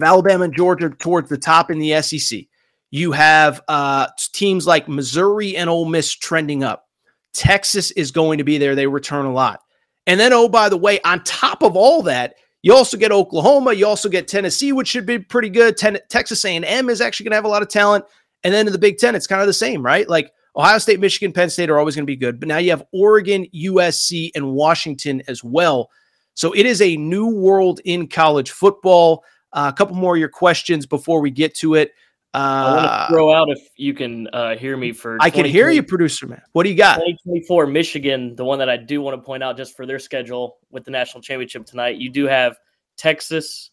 Alabama 0.00 0.44
and 0.44 0.56
Georgia 0.56 0.90
towards 0.90 1.28
the 1.28 1.38
top 1.38 1.70
in 1.70 1.78
the 1.78 2.00
SEC. 2.02 2.42
You 2.90 3.12
have 3.12 3.62
uh, 3.68 4.08
teams 4.32 4.66
like 4.66 4.88
Missouri 4.88 5.56
and 5.56 5.68
Ole 5.68 5.86
Miss 5.86 6.12
trending 6.12 6.62
up. 6.62 6.86
Texas 7.34 7.90
is 7.92 8.10
going 8.10 8.38
to 8.38 8.44
be 8.44 8.58
there. 8.58 8.74
They 8.74 8.86
return 8.86 9.26
a 9.26 9.32
lot. 9.32 9.60
And 10.06 10.18
then, 10.20 10.32
oh, 10.32 10.48
by 10.48 10.68
the 10.68 10.76
way, 10.76 11.00
on 11.02 11.22
top 11.24 11.62
of 11.62 11.76
all 11.76 12.02
that, 12.02 12.36
you 12.62 12.74
also 12.74 12.96
get 12.96 13.12
Oklahoma. 13.12 13.72
You 13.72 13.86
also 13.86 14.08
get 14.08 14.28
Tennessee, 14.28 14.72
which 14.72 14.88
should 14.88 15.06
be 15.06 15.18
pretty 15.18 15.50
good. 15.50 15.76
Ten- 15.76 15.98
Texas 16.08 16.44
A&M 16.44 16.88
is 16.88 17.00
actually 17.00 17.24
going 17.24 17.32
to 17.32 17.36
have 17.36 17.44
a 17.44 17.48
lot 17.48 17.62
of 17.62 17.68
talent. 17.68 18.04
And 18.44 18.54
then 18.54 18.66
in 18.66 18.72
the 18.72 18.78
Big 18.78 18.98
Ten, 18.98 19.14
it's 19.14 19.26
kind 19.26 19.40
of 19.40 19.46
the 19.46 19.52
same, 19.52 19.84
right? 19.84 20.08
Like 20.08 20.32
Ohio 20.56 20.78
State, 20.78 21.00
Michigan, 21.00 21.32
Penn 21.32 21.50
State 21.50 21.68
are 21.68 21.78
always 21.78 21.94
going 21.94 22.04
to 22.04 22.10
be 22.10 22.16
good. 22.16 22.40
But 22.40 22.48
now 22.48 22.58
you 22.58 22.70
have 22.70 22.84
Oregon, 22.92 23.46
USC, 23.54 24.30
and 24.34 24.52
Washington 24.52 25.22
as 25.28 25.44
well. 25.44 25.90
So 26.34 26.52
it 26.52 26.66
is 26.66 26.80
a 26.80 26.96
new 26.96 27.28
world 27.28 27.80
in 27.84 28.08
college 28.08 28.50
football. 28.50 29.24
Uh, 29.52 29.70
a 29.72 29.76
couple 29.76 29.96
more 29.96 30.16
of 30.16 30.20
your 30.20 30.28
questions 30.28 30.86
before 30.86 31.20
we 31.20 31.30
get 31.30 31.54
to 31.56 31.74
it. 31.74 31.92
Uh, 32.34 32.38
I 32.38 32.74
want 32.74 33.08
to 33.08 33.14
throw 33.14 33.32
out 33.32 33.48
if 33.48 33.60
you 33.76 33.94
can 33.94 34.28
uh, 34.28 34.56
hear 34.56 34.76
me 34.76 34.92
for. 34.92 35.16
I 35.20 35.30
can 35.30 35.46
hear 35.46 35.70
you, 35.70 35.82
producer 35.82 36.26
man. 36.26 36.42
What 36.52 36.64
do 36.64 36.68
you 36.68 36.76
got? 36.76 36.96
2024 36.96 37.66
Michigan, 37.66 38.36
the 38.36 38.44
one 38.44 38.58
that 38.58 38.68
I 38.68 38.76
do 38.76 39.00
want 39.00 39.16
to 39.16 39.24
point 39.24 39.42
out 39.42 39.56
just 39.56 39.74
for 39.74 39.86
their 39.86 39.98
schedule 39.98 40.58
with 40.70 40.84
the 40.84 40.90
national 40.90 41.22
championship 41.22 41.64
tonight. 41.64 41.96
You 41.96 42.10
do 42.10 42.26
have 42.26 42.58
Texas, 42.98 43.70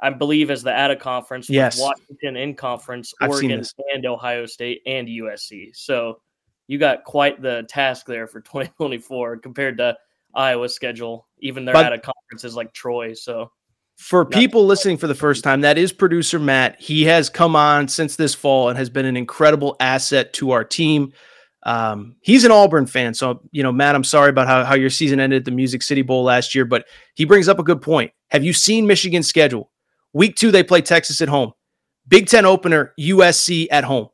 I 0.00 0.10
believe, 0.10 0.50
as 0.50 0.62
the 0.62 0.72
ATA 0.72 0.96
conference. 0.96 1.48
Yes. 1.48 1.80
Washington 1.80 2.36
in 2.36 2.54
conference, 2.54 3.14
Oregon 3.20 3.64
and 3.94 4.06
Ohio 4.06 4.46
State 4.46 4.82
and 4.86 5.08
USC. 5.08 5.74
So 5.74 6.20
you 6.66 6.78
got 6.78 7.04
quite 7.04 7.40
the 7.40 7.64
task 7.68 8.06
there 8.06 8.26
for 8.26 8.40
2024 8.42 9.38
compared 9.38 9.78
to 9.78 9.96
Iowa's 10.34 10.74
schedule. 10.74 11.26
Even 11.38 11.64
their 11.64 11.74
but, 11.74 11.92
ATA 11.92 11.98
conferences 11.98 12.56
like 12.56 12.72
Troy. 12.72 13.14
So 13.14 13.50
for 13.96 14.26
people 14.26 14.66
listening 14.66 14.98
for 14.98 15.06
the 15.06 15.14
first 15.14 15.42
time, 15.42 15.62
that 15.62 15.78
is 15.78 15.92
producer 15.92 16.38
Matt. 16.38 16.78
He 16.78 17.04
has 17.04 17.30
come 17.30 17.56
on 17.56 17.88
since 17.88 18.16
this 18.16 18.34
fall 18.34 18.68
and 18.68 18.78
has 18.78 18.90
been 18.90 19.06
an 19.06 19.16
incredible 19.16 19.76
asset 19.80 20.32
to 20.34 20.50
our 20.50 20.64
team. 20.64 21.12
Um, 21.62 22.16
he's 22.20 22.44
an 22.44 22.52
Auburn 22.52 22.86
fan, 22.86 23.14
so 23.14 23.40
you 23.50 23.62
know, 23.62 23.72
Matt. 23.72 23.96
I'm 23.96 24.04
sorry 24.04 24.30
about 24.30 24.46
how, 24.46 24.64
how 24.64 24.74
your 24.76 24.90
season 24.90 25.18
ended 25.18 25.38
at 25.38 25.44
the 25.46 25.50
Music 25.50 25.82
City 25.82 26.02
Bowl 26.02 26.22
last 26.22 26.54
year, 26.54 26.64
but 26.64 26.86
he 27.14 27.24
brings 27.24 27.48
up 27.48 27.58
a 27.58 27.64
good 27.64 27.82
point. 27.82 28.12
Have 28.28 28.44
you 28.44 28.52
seen 28.52 28.86
Michigan's 28.86 29.26
schedule? 29.26 29.70
Week 30.16 30.34
two, 30.34 30.50
they 30.50 30.62
play 30.62 30.80
Texas 30.80 31.20
at 31.20 31.28
home. 31.28 31.52
Big 32.08 32.26
Ten 32.26 32.46
opener, 32.46 32.94
USC 32.98 33.66
at 33.70 33.84
home. 33.84 34.08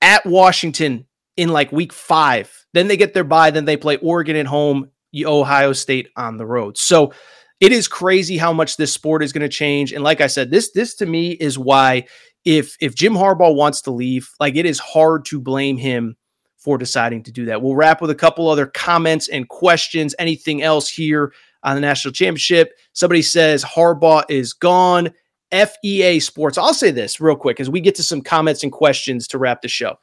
At 0.00 0.24
Washington 0.24 1.06
in 1.36 1.50
like 1.50 1.70
week 1.70 1.92
five. 1.92 2.50
Then 2.72 2.88
they 2.88 2.96
get 2.96 3.12
their 3.12 3.22
bye. 3.22 3.50
Then 3.50 3.66
they 3.66 3.76
play 3.76 3.98
Oregon 3.98 4.34
at 4.36 4.46
home, 4.46 4.90
Ohio 5.22 5.74
State 5.74 6.08
on 6.16 6.38
the 6.38 6.46
road. 6.46 6.78
So 6.78 7.12
it 7.60 7.70
is 7.70 7.86
crazy 7.86 8.38
how 8.38 8.54
much 8.54 8.78
this 8.78 8.94
sport 8.94 9.22
is 9.22 9.34
going 9.34 9.42
to 9.42 9.54
change. 9.54 9.92
And 9.92 10.02
like 10.02 10.22
I 10.22 10.26
said, 10.26 10.50
this 10.50 10.72
this 10.72 10.94
to 10.96 11.06
me 11.06 11.32
is 11.32 11.58
why 11.58 12.06
if 12.46 12.74
if 12.80 12.94
Jim 12.94 13.12
Harbaugh 13.12 13.54
wants 13.54 13.82
to 13.82 13.90
leave, 13.90 14.30
like 14.40 14.56
it 14.56 14.64
is 14.64 14.78
hard 14.78 15.26
to 15.26 15.38
blame 15.38 15.76
him 15.76 16.16
for 16.56 16.78
deciding 16.78 17.24
to 17.24 17.30
do 17.30 17.44
that. 17.44 17.60
We'll 17.60 17.76
wrap 17.76 18.00
with 18.00 18.08
a 18.08 18.14
couple 18.14 18.48
other 18.48 18.68
comments 18.68 19.28
and 19.28 19.46
questions. 19.50 20.14
Anything 20.18 20.62
else 20.62 20.88
here 20.88 21.34
on 21.62 21.74
the 21.74 21.82
national 21.82 22.12
championship? 22.12 22.72
Somebody 22.94 23.20
says 23.20 23.62
Harbaugh 23.62 24.24
is 24.30 24.54
gone. 24.54 25.10
FEA 25.52 26.20
Sports. 26.20 26.58
I'll 26.58 26.74
say 26.74 26.90
this 26.90 27.20
real 27.20 27.36
quick 27.36 27.60
as 27.60 27.70
we 27.70 27.80
get 27.80 27.94
to 27.96 28.02
some 28.02 28.22
comments 28.22 28.62
and 28.62 28.72
questions 28.72 29.28
to 29.28 29.38
wrap 29.38 29.62
the 29.62 29.68
show. 29.68 29.98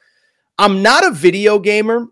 I'm 0.58 0.82
not 0.82 1.06
a 1.06 1.10
video 1.10 1.58
gamer. 1.58 2.06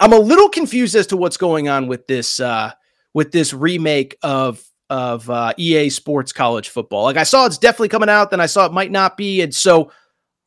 I'm 0.00 0.12
a 0.12 0.18
little 0.18 0.48
confused 0.48 0.94
as 0.94 1.06
to 1.08 1.16
what's 1.16 1.36
going 1.36 1.68
on 1.68 1.86
with 1.86 2.06
this 2.06 2.40
uh, 2.40 2.72
with 3.14 3.32
this 3.32 3.52
remake 3.52 4.16
of 4.22 4.62
of 4.90 5.28
uh, 5.30 5.52
EA 5.56 5.88
Sports 5.88 6.32
College 6.32 6.68
Football. 6.68 7.04
Like 7.04 7.16
I 7.16 7.22
saw 7.22 7.46
it's 7.46 7.58
definitely 7.58 7.88
coming 7.88 8.08
out, 8.08 8.30
then 8.30 8.40
I 8.40 8.46
saw 8.46 8.66
it 8.66 8.72
might 8.72 8.90
not 8.90 9.16
be, 9.16 9.40
and 9.40 9.54
so 9.54 9.90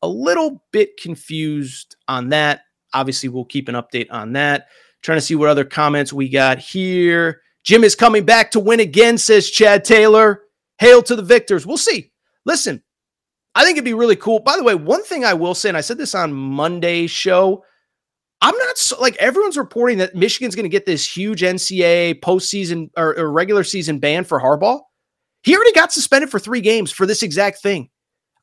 a 0.02 0.08
little 0.08 0.62
bit 0.72 0.96
confused 1.00 1.96
on 2.06 2.28
that. 2.30 2.62
Obviously, 2.94 3.28
we'll 3.28 3.44
keep 3.44 3.68
an 3.68 3.74
update 3.74 4.06
on 4.10 4.32
that. 4.34 4.68
Trying 5.02 5.18
to 5.18 5.22
see 5.22 5.34
what 5.34 5.48
other 5.48 5.64
comments 5.64 6.12
we 6.12 6.28
got 6.28 6.58
here. 6.58 7.40
Jim 7.64 7.82
is 7.82 7.94
coming 7.94 8.24
back 8.24 8.52
to 8.52 8.60
win 8.60 8.80
again, 8.80 9.18
says 9.18 9.50
Chad 9.50 9.84
Taylor. 9.84 10.42
Hail 10.78 11.02
to 11.02 11.16
the 11.16 11.22
victors. 11.22 11.66
We'll 11.66 11.76
see. 11.76 12.12
Listen, 12.44 12.82
I 13.54 13.64
think 13.64 13.76
it'd 13.76 13.84
be 13.84 13.94
really 13.94 14.16
cool. 14.16 14.40
By 14.40 14.56
the 14.56 14.62
way, 14.62 14.74
one 14.74 15.02
thing 15.02 15.24
I 15.24 15.34
will 15.34 15.54
say, 15.54 15.70
and 15.70 15.78
I 15.78 15.80
said 15.80 15.98
this 15.98 16.14
on 16.14 16.32
Monday's 16.32 17.10
show, 17.10 17.64
I'm 18.42 18.56
not 18.56 18.76
so, 18.76 19.00
like 19.00 19.16
everyone's 19.16 19.56
reporting 19.56 19.98
that 19.98 20.14
Michigan's 20.14 20.54
going 20.54 20.64
to 20.64 20.70
get 20.70 20.84
this 20.84 21.16
huge 21.16 21.40
NCAA 21.40 22.20
postseason 22.20 22.90
or, 22.96 23.18
or 23.18 23.32
regular 23.32 23.64
season 23.64 23.98
ban 23.98 24.24
for 24.24 24.40
Harbaugh. 24.40 24.80
He 25.42 25.54
already 25.54 25.72
got 25.72 25.92
suspended 25.92 26.30
for 26.30 26.38
three 26.38 26.60
games 26.60 26.92
for 26.92 27.06
this 27.06 27.22
exact 27.22 27.62
thing. 27.62 27.88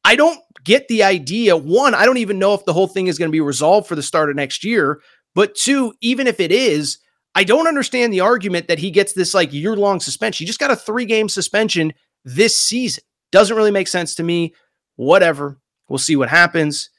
I 0.04 0.16
don't 0.16 0.40
get 0.64 0.88
the 0.88 1.04
idea. 1.04 1.56
One, 1.56 1.94
I 1.94 2.06
don't 2.06 2.18
even 2.18 2.40
know 2.40 2.54
if 2.54 2.66
the 2.66 2.74
whole 2.74 2.88
thing 2.88 3.08
is 3.08 3.18
going 3.18 3.30
to 3.30 3.34
be 3.34 3.42
resolved 3.42 3.88
for 3.88 3.96
the 3.96 4.04
start 4.04 4.30
of 4.30 4.36
next 4.36 4.64
year. 4.64 5.02
But 5.36 5.56
two, 5.56 5.94
even 6.02 6.28
if 6.28 6.40
it 6.40 6.52
is, 6.52 6.98
I 7.36 7.44
don't 7.44 7.68
understand 7.68 8.14
the 8.14 8.22
argument 8.22 8.68
that 8.68 8.80
he 8.80 8.92
gets 8.92 9.14
this 9.14 9.34
like 9.34 9.54
year 9.54 9.76
long 9.76 10.00
suspension. 10.00 10.44
He 10.44 10.48
just 10.48 10.60
got 10.60 10.72
a 10.72 10.76
three 10.76 11.06
game 11.06 11.30
suspension 11.30 11.94
this 12.26 12.58
season. 12.58 13.04
Doesn't 13.32 13.56
really 13.56 13.72
make 13.72 13.88
sense 13.88 14.16
to 14.16 14.24
me. 14.24 14.54
Whatever. 14.96 15.60
We'll 15.90 15.98
see 15.98 16.16
what 16.16 16.30
happens. 16.30 16.90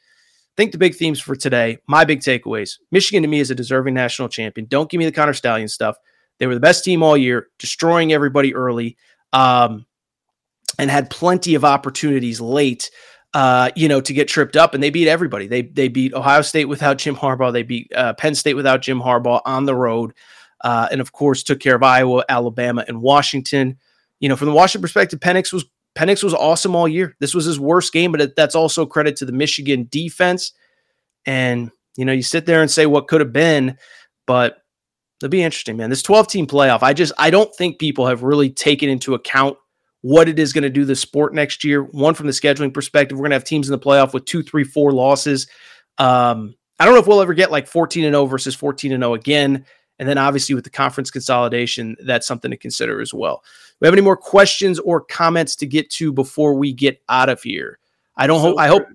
think 0.57 0.73
the 0.73 0.79
big 0.79 0.95
themes 0.95 1.21
for 1.21 1.35
today, 1.35 1.79
my 1.87 2.05
big 2.05 2.21
takeaways. 2.21 2.79
Michigan 2.91 3.23
to 3.23 3.29
me 3.29 3.41
is 3.41 3.51
a 3.51 3.55
deserving 3.55 3.95
national 3.95 4.29
champion. 4.29 4.67
Don't 4.67 4.91
give 4.91 4.99
me 4.99 5.05
the 5.05 5.13
Connor 5.13 5.33
Stallion 5.33 5.69
stuff. 5.69 5.97
They 6.39 6.47
were 6.47 6.55
the 6.55 6.61
best 6.61 6.85
team 6.85 7.03
all 7.03 7.17
year, 7.17 7.49
destroying 7.59 8.13
everybody 8.13 8.55
early, 8.55 8.97
um, 9.33 9.87
and 10.79 10.91
had 10.91 11.11
plenty 11.11 11.55
of 11.55 11.65
opportunities 11.65 12.41
late 12.41 12.91
uh, 13.35 13.71
you 13.75 13.89
know, 13.89 14.01
to 14.01 14.13
get 14.13 14.29
tripped 14.29 14.57
up, 14.57 14.75
and 14.75 14.83
they 14.83 14.91
beat 14.91 15.09
everybody. 15.09 15.49
They 15.49 15.63
they 15.63 15.89
beat 15.89 16.15
Ohio 16.15 16.41
State 16.43 16.67
without 16.67 16.99
Jim 16.99 17.17
Harbaugh. 17.17 17.53
They 17.53 17.65
beat 17.65 17.93
uh, 17.95 18.15
Penn 18.15 18.37
State 18.37 18.55
without 18.55 18.81
Jim 18.81 19.01
Harbaugh 19.01 19.43
on 19.45 19.65
the 19.65 19.75
road, 19.75 20.15
uh, 20.61 20.87
and 20.91 21.01
of 21.01 21.11
course 21.13 21.43
took 21.43 21.59
care 21.59 21.75
of 21.75 21.83
Iowa, 21.83 22.25
Alabama, 22.29 22.85
and 22.87 23.03
Washington. 23.03 23.77
You 24.21 24.29
know, 24.29 24.37
from 24.37 24.49
the 24.49 24.55
Washington 24.55 24.83
perspective, 24.83 25.21
Penix 25.21 25.53
was 25.53 25.65
Penix 25.97 26.23
was 26.23 26.35
awesome 26.35 26.75
all 26.75 26.89
year. 26.89 27.17
This 27.21 27.35
was 27.35 27.45
his 27.45 27.61
worst 27.61 27.93
game, 27.93 28.13
but 28.13 28.35
that's 28.37 28.55
also 28.55 28.85
credit 28.87 29.17
to 29.17 29.25
the 29.25 29.33
Michigan 29.33 29.87
defense. 29.91 30.53
And 31.27 31.71
you 31.97 32.05
know, 32.05 32.13
you 32.13 32.23
sit 32.23 32.47
there 32.47 32.61
and 32.61 32.71
say 32.71 32.87
what 32.87 33.09
could 33.09 33.21
have 33.21 33.33
been, 33.33 33.79
but 34.27 34.59
it'll 35.21 35.31
be 35.31 35.43
interesting, 35.43 35.77
man. 35.77 35.91
This 35.91 36.03
12 36.03 36.29
team 36.29 36.47
playoff, 36.47 36.83
I 36.83 36.93
just 36.93 37.13
I 37.19 37.31
don't 37.31 37.55
think 37.55 37.79
people 37.79 38.07
have 38.07 38.23
really 38.23 38.51
taken 38.51 38.89
into 38.89 39.15
account 39.15 39.57
what 40.03 40.29
it 40.29 40.39
is 40.39 40.53
going 40.53 40.63
to 40.63 40.71
do 40.71 40.85
the 40.85 40.97
sport 40.97 41.33
next 41.33 41.65
year. 41.65 41.83
One 41.83 42.15
from 42.15 42.27
the 42.27 42.33
scheduling 42.33 42.75
perspective, 42.75 43.17
we're 43.17 43.23
going 43.23 43.31
to 43.31 43.37
have 43.37 43.45
teams 43.45 43.69
in 43.69 43.73
the 43.73 43.79
playoff 43.79 44.13
with 44.13 44.27
two, 44.27 44.43
three, 44.43 44.65
four 44.65 44.93
losses. 44.93 45.47
Um, 45.99 46.55
I 46.79 46.85
don't 46.85 46.95
know 46.95 47.01
if 47.01 47.07
we'll 47.07 47.23
ever 47.23 47.35
get 47.35 47.51
like 47.51 47.67
14 47.67 48.05
and 48.05 48.13
0 48.13 48.27
versus 48.27 48.55
14 48.55 48.93
and 48.93 49.03
0 49.03 49.15
again. 49.15 49.65
And 49.99 50.09
then 50.09 50.19
obviously 50.19 50.55
with 50.55 50.65
the 50.65 50.71
conference 50.71 51.11
consolidation, 51.11 51.97
that's 52.05 52.27
something 52.27 52.51
to 52.51 52.57
consider 52.57 53.01
as 53.01 53.15
well. 53.15 53.43
Do 53.45 53.77
we 53.81 53.87
have 53.87 53.95
any 53.95 54.03
more 54.03 54.17
questions 54.17 54.79
or 54.81 55.01
comments 55.01 55.55
to 55.57 55.67
get 55.67 55.91
to 55.91 56.13
before 56.13 56.55
we 56.55 56.73
get 56.73 57.01
out 57.09 57.29
of 57.29 57.43
here? 57.43 57.79
I 58.17 58.27
don't 58.27 58.41
so 58.41 58.51
hope. 58.51 58.59
I 58.59 58.67
hope. 58.67 58.87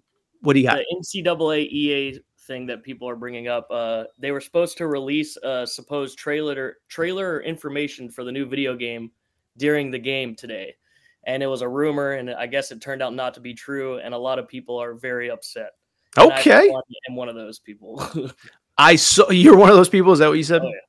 What 0.41 0.53
do 0.53 0.59
you 0.59 0.67
got? 0.67 0.77
The 0.77 1.23
NCAA 1.23 1.69
EA 1.69 2.19
thing 2.39 2.65
that 2.67 2.83
people 2.83 3.09
are 3.09 3.15
bringing 3.15 3.47
up. 3.47 3.67
Uh, 3.69 4.05
they 4.17 4.31
were 4.31 4.41
supposed 4.41 4.77
to 4.77 4.87
release 4.87 5.37
a 5.43 5.67
supposed 5.67 6.17
trailer 6.17 6.77
trailer 6.87 7.41
information 7.41 8.09
for 8.09 8.23
the 8.23 8.31
new 8.31 8.45
video 8.45 8.75
game 8.75 9.11
during 9.57 9.91
the 9.91 9.99
game 9.99 10.35
today 10.35 10.75
and 11.23 11.43
it 11.43 11.47
was 11.47 11.61
a 11.61 11.67
rumor, 11.67 12.13
and 12.13 12.31
I 12.31 12.47
guess 12.47 12.71
it 12.71 12.81
turned 12.81 13.01
out 13.01 13.13
not 13.13 13.33
to 13.35 13.39
be 13.39 13.53
true, 13.53 13.99
and 13.99 14.13
a 14.13 14.17
lot 14.17 14.39
of 14.39 14.47
people 14.47 14.81
are 14.81 14.93
very 14.93 15.29
upset. 15.29 15.71
Okay, 16.17 16.73
I'm 17.07 17.15
one 17.15 17.29
of 17.29 17.35
those 17.35 17.59
people. 17.59 18.03
I 18.77 18.95
saw 18.95 19.29
you're 19.29 19.57
one 19.57 19.69
of 19.69 19.75
those 19.75 19.89
people. 19.89 20.11
Is 20.11 20.19
that 20.19 20.29
what 20.29 20.37
you 20.37 20.43
said? 20.43 20.61
Oh, 20.61 20.67
yeah. 20.67 20.79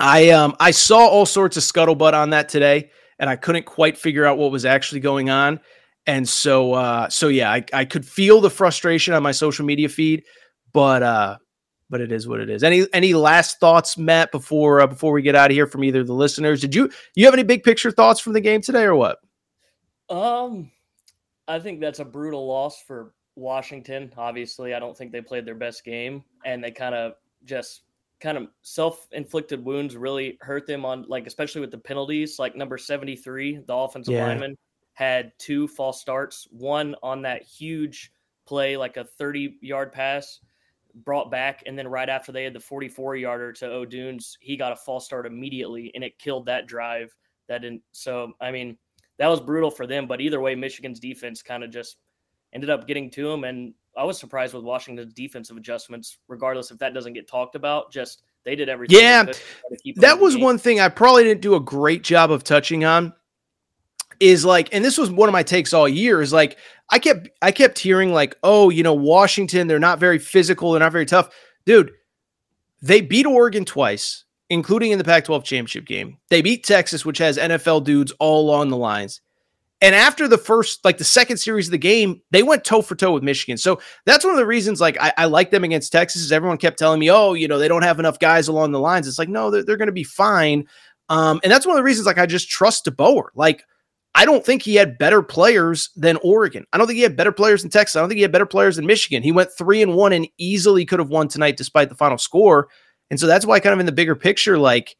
I 0.00 0.30
um 0.30 0.54
I 0.60 0.70
saw 0.70 1.06
all 1.06 1.26
sorts 1.26 1.56
of 1.56 1.62
scuttlebutt 1.62 2.14
on 2.14 2.30
that 2.30 2.48
today, 2.48 2.90
and 3.18 3.28
I 3.28 3.36
couldn't 3.36 3.66
quite 3.66 3.98
figure 3.98 4.24
out 4.24 4.38
what 4.38 4.52
was 4.52 4.64
actually 4.64 5.00
going 5.00 5.30
on. 5.30 5.60
And 6.06 6.28
so 6.28 6.74
uh 6.74 7.08
so 7.08 7.28
yeah, 7.28 7.50
I, 7.50 7.64
I 7.72 7.84
could 7.84 8.06
feel 8.06 8.40
the 8.40 8.50
frustration 8.50 9.14
on 9.14 9.22
my 9.22 9.32
social 9.32 9.64
media 9.64 9.88
feed, 9.88 10.24
but 10.72 11.02
uh 11.02 11.38
but 11.90 12.00
it 12.00 12.12
is 12.12 12.28
what 12.28 12.40
it 12.40 12.50
is. 12.50 12.62
Any 12.62 12.86
any 12.92 13.14
last 13.14 13.60
thoughts, 13.60 13.96
Matt, 13.96 14.30
before 14.30 14.80
uh, 14.80 14.86
before 14.86 15.12
we 15.12 15.22
get 15.22 15.34
out 15.34 15.50
of 15.50 15.54
here 15.54 15.66
from 15.66 15.84
either 15.84 16.04
the 16.04 16.12
listeners? 16.12 16.60
Did 16.60 16.74
you 16.74 16.90
you 17.14 17.24
have 17.24 17.34
any 17.34 17.42
big 17.42 17.62
picture 17.62 17.90
thoughts 17.90 18.20
from 18.20 18.34
the 18.34 18.40
game 18.40 18.60
today 18.60 18.84
or 18.84 18.94
what? 18.94 19.18
Um, 20.10 20.70
I 21.46 21.58
think 21.58 21.80
that's 21.80 21.98
a 21.98 22.04
brutal 22.04 22.46
loss 22.46 22.82
for 22.82 23.14
Washington. 23.36 24.12
Obviously, 24.16 24.74
I 24.74 24.78
don't 24.78 24.96
think 24.96 25.12
they 25.12 25.20
played 25.20 25.46
their 25.46 25.54
best 25.54 25.84
game, 25.84 26.24
and 26.44 26.62
they 26.62 26.70
kind 26.70 26.94
of 26.94 27.14
just 27.44 27.82
kind 28.20 28.36
of 28.36 28.48
self-inflicted 28.62 29.64
wounds 29.64 29.96
really 29.96 30.38
hurt 30.40 30.66
them 30.66 30.84
on 30.84 31.04
like 31.08 31.26
especially 31.26 31.60
with 31.60 31.70
the 31.70 31.78
penalties. 31.78 32.38
Like 32.38 32.56
number 32.56 32.78
seventy-three, 32.78 33.62
the 33.66 33.74
offensive 33.74 34.14
yeah. 34.14 34.26
lineman 34.26 34.56
had 34.94 35.32
two 35.38 35.68
false 35.68 36.00
starts. 36.00 36.46
One 36.50 36.94
on 37.02 37.22
that 37.22 37.42
huge 37.42 38.12
play, 38.46 38.76
like 38.76 38.96
a 38.96 39.04
thirty-yard 39.04 39.92
pass 39.92 40.40
brought 41.04 41.30
back, 41.30 41.62
and 41.66 41.78
then 41.78 41.86
right 41.86 42.08
after 42.08 42.32
they 42.32 42.44
had 42.44 42.54
the 42.54 42.60
44 42.60 43.16
yarder 43.16 43.52
to 43.52 43.66
Odunze, 43.66 44.36
he 44.40 44.56
got 44.56 44.72
a 44.72 44.76
false 44.76 45.04
start 45.04 45.26
immediately, 45.26 45.92
and 45.94 46.02
it 46.02 46.18
killed 46.18 46.46
that 46.46 46.66
drive. 46.66 47.14
That 47.48 47.62
didn't. 47.62 47.82
So 47.92 48.32
I 48.40 48.50
mean, 48.50 48.76
that 49.18 49.28
was 49.28 49.40
brutal 49.40 49.70
for 49.70 49.86
them. 49.86 50.06
But 50.06 50.20
either 50.20 50.40
way, 50.40 50.54
Michigan's 50.54 51.00
defense 51.00 51.42
kind 51.42 51.64
of 51.64 51.70
just 51.70 51.96
ended 52.52 52.70
up 52.70 52.86
getting 52.86 53.10
to 53.12 53.28
them. 53.28 53.44
And 53.44 53.74
I 53.98 54.04
was 54.04 54.18
surprised 54.18 54.54
with 54.54 54.62
Washington's 54.64 55.12
defensive 55.12 55.56
adjustments, 55.56 56.18
regardless 56.28 56.70
if 56.70 56.78
that 56.78 56.94
doesn't 56.94 57.12
get 57.12 57.28
talked 57.28 57.54
about. 57.54 57.92
Just 57.92 58.22
they 58.44 58.54
did 58.54 58.68
everything. 58.68 58.98
Yeah, 58.98 59.24
that 59.96 60.18
was 60.20 60.36
one 60.36 60.56
thing 60.56 60.80
I 60.80 60.88
probably 60.88 61.24
didn't 61.24 61.42
do 61.42 61.56
a 61.56 61.60
great 61.60 62.04
job 62.04 62.30
of 62.30 62.44
touching 62.44 62.84
on. 62.84 63.12
Is 64.20 64.44
like, 64.44 64.68
and 64.72 64.84
this 64.84 64.98
was 64.98 65.10
one 65.10 65.28
of 65.28 65.32
my 65.32 65.42
takes 65.42 65.72
all 65.72 65.88
year. 65.88 66.20
Is 66.20 66.32
like, 66.32 66.58
I 66.90 66.98
kept 66.98 67.28
I 67.42 67.52
kept 67.52 67.78
hearing 67.78 68.12
like, 68.12 68.36
oh, 68.42 68.70
you 68.70 68.82
know, 68.82 68.94
Washington, 68.94 69.66
they're 69.66 69.78
not 69.78 69.98
very 69.98 70.18
physical, 70.18 70.72
they're 70.72 70.80
not 70.80 70.92
very 70.92 71.06
tough, 71.06 71.30
dude. 71.66 71.92
They 72.80 73.00
beat 73.00 73.26
Oregon 73.26 73.64
twice 73.64 74.24
including 74.50 74.92
in 74.92 74.98
the 74.98 75.04
Pac 75.04 75.24
12 75.24 75.44
championship 75.44 75.84
game. 75.84 76.18
They 76.30 76.42
beat 76.42 76.64
Texas, 76.64 77.04
which 77.04 77.18
has 77.18 77.38
NFL 77.38 77.84
dudes 77.84 78.12
all 78.18 78.40
along 78.40 78.70
the 78.70 78.76
lines. 78.76 79.20
And 79.80 79.94
after 79.94 80.26
the 80.26 80.38
first, 80.38 80.84
like 80.84 80.98
the 80.98 81.04
second 81.04 81.36
series 81.36 81.68
of 81.68 81.70
the 81.70 81.78
game, 81.78 82.20
they 82.32 82.42
went 82.42 82.64
toe 82.64 82.82
for 82.82 82.96
toe 82.96 83.12
with 83.12 83.22
Michigan. 83.22 83.56
So 83.56 83.80
that's 84.06 84.24
one 84.24 84.34
of 84.34 84.38
the 84.38 84.46
reasons, 84.46 84.80
like, 84.80 85.00
I, 85.00 85.12
I 85.16 85.24
like 85.26 85.50
them 85.50 85.62
against 85.62 85.92
Texas. 85.92 86.22
Is 86.22 86.32
everyone 86.32 86.58
kept 86.58 86.78
telling 86.78 86.98
me, 86.98 87.10
oh, 87.10 87.34
you 87.34 87.46
know, 87.46 87.58
they 87.58 87.68
don't 87.68 87.82
have 87.82 88.00
enough 88.00 88.18
guys 88.18 88.48
along 88.48 88.72
the 88.72 88.80
lines. 88.80 89.06
It's 89.06 89.20
like, 89.20 89.28
no, 89.28 89.50
they're, 89.50 89.62
they're 89.62 89.76
going 89.76 89.86
to 89.86 89.92
be 89.92 90.04
fine. 90.04 90.66
Um, 91.08 91.40
and 91.42 91.52
that's 91.52 91.64
one 91.64 91.74
of 91.74 91.78
the 91.78 91.84
reasons, 91.84 92.06
like, 92.06 92.18
I 92.18 92.26
just 92.26 92.50
trust 92.50 92.86
DeBoer. 92.86 93.28
Like, 93.36 93.64
I 94.14 94.24
don't 94.24 94.44
think 94.44 94.62
he 94.62 94.74
had 94.74 94.98
better 94.98 95.22
players 95.22 95.90
than 95.94 96.18
Oregon. 96.24 96.66
I 96.72 96.78
don't 96.78 96.88
think 96.88 96.96
he 96.96 97.02
had 97.04 97.16
better 97.16 97.30
players 97.30 97.62
than 97.62 97.70
Texas. 97.70 97.94
I 97.94 98.00
don't 98.00 98.08
think 98.08 98.16
he 98.18 98.22
had 98.22 98.32
better 98.32 98.46
players 98.46 98.76
than 98.76 98.86
Michigan. 98.86 99.22
He 99.22 99.30
went 99.30 99.52
three 99.56 99.80
and 99.80 99.94
one 99.94 100.12
and 100.12 100.26
easily 100.38 100.84
could 100.84 100.98
have 100.98 101.10
won 101.10 101.28
tonight 101.28 101.56
despite 101.56 101.88
the 101.88 101.94
final 101.94 102.18
score. 102.18 102.68
And 103.10 103.20
so 103.20 103.28
that's 103.28 103.46
why, 103.46 103.60
kind 103.60 103.74
of 103.74 103.80
in 103.80 103.86
the 103.86 103.92
bigger 103.92 104.16
picture, 104.16 104.58
like 104.58 104.96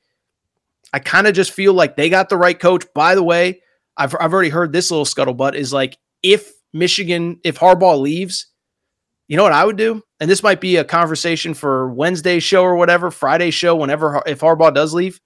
I 0.93 1.01
kind 1.01 1.27
of 1.27 1.35
just 1.35 1.51
feel 1.51 1.73
like 1.73 1.97
they 1.97 2.09
got 2.09 2.29
the 2.29 2.37
right 2.37 2.59
coach. 2.59 2.85
By 2.95 3.17
the 3.17 3.23
way, 3.25 3.61
I've 3.99 4.15
I've 4.19 4.33
already 4.33 4.49
heard 4.49 4.73
this 4.73 4.91
little 4.91 5.05
scuttlebutt 5.05 5.55
is 5.55 5.73
like 5.73 5.99
if 6.23 6.53
Michigan, 6.73 7.41
if 7.45 7.59
Harbaugh 7.59 8.01
leaves, 8.01 8.47
you 9.27 9.37
know 9.37 9.43
what 9.43 9.53
I 9.53 9.65
would 9.65 9.77
do? 9.77 10.03
And 10.21 10.31
this 10.31 10.43
might 10.43 10.61
be 10.61 10.77
a 10.77 10.85
conversation 10.85 11.55
for 11.55 11.93
Wednesday 11.93 12.41
show 12.41 12.63
or 12.63 12.77
whatever, 12.77 13.11
Friday 13.11 13.51
show, 13.51 13.77
whenever 13.77 14.23
if 14.27 14.41
Harbaugh 14.41 14.75
does 14.75 14.95
leave. 14.95 15.21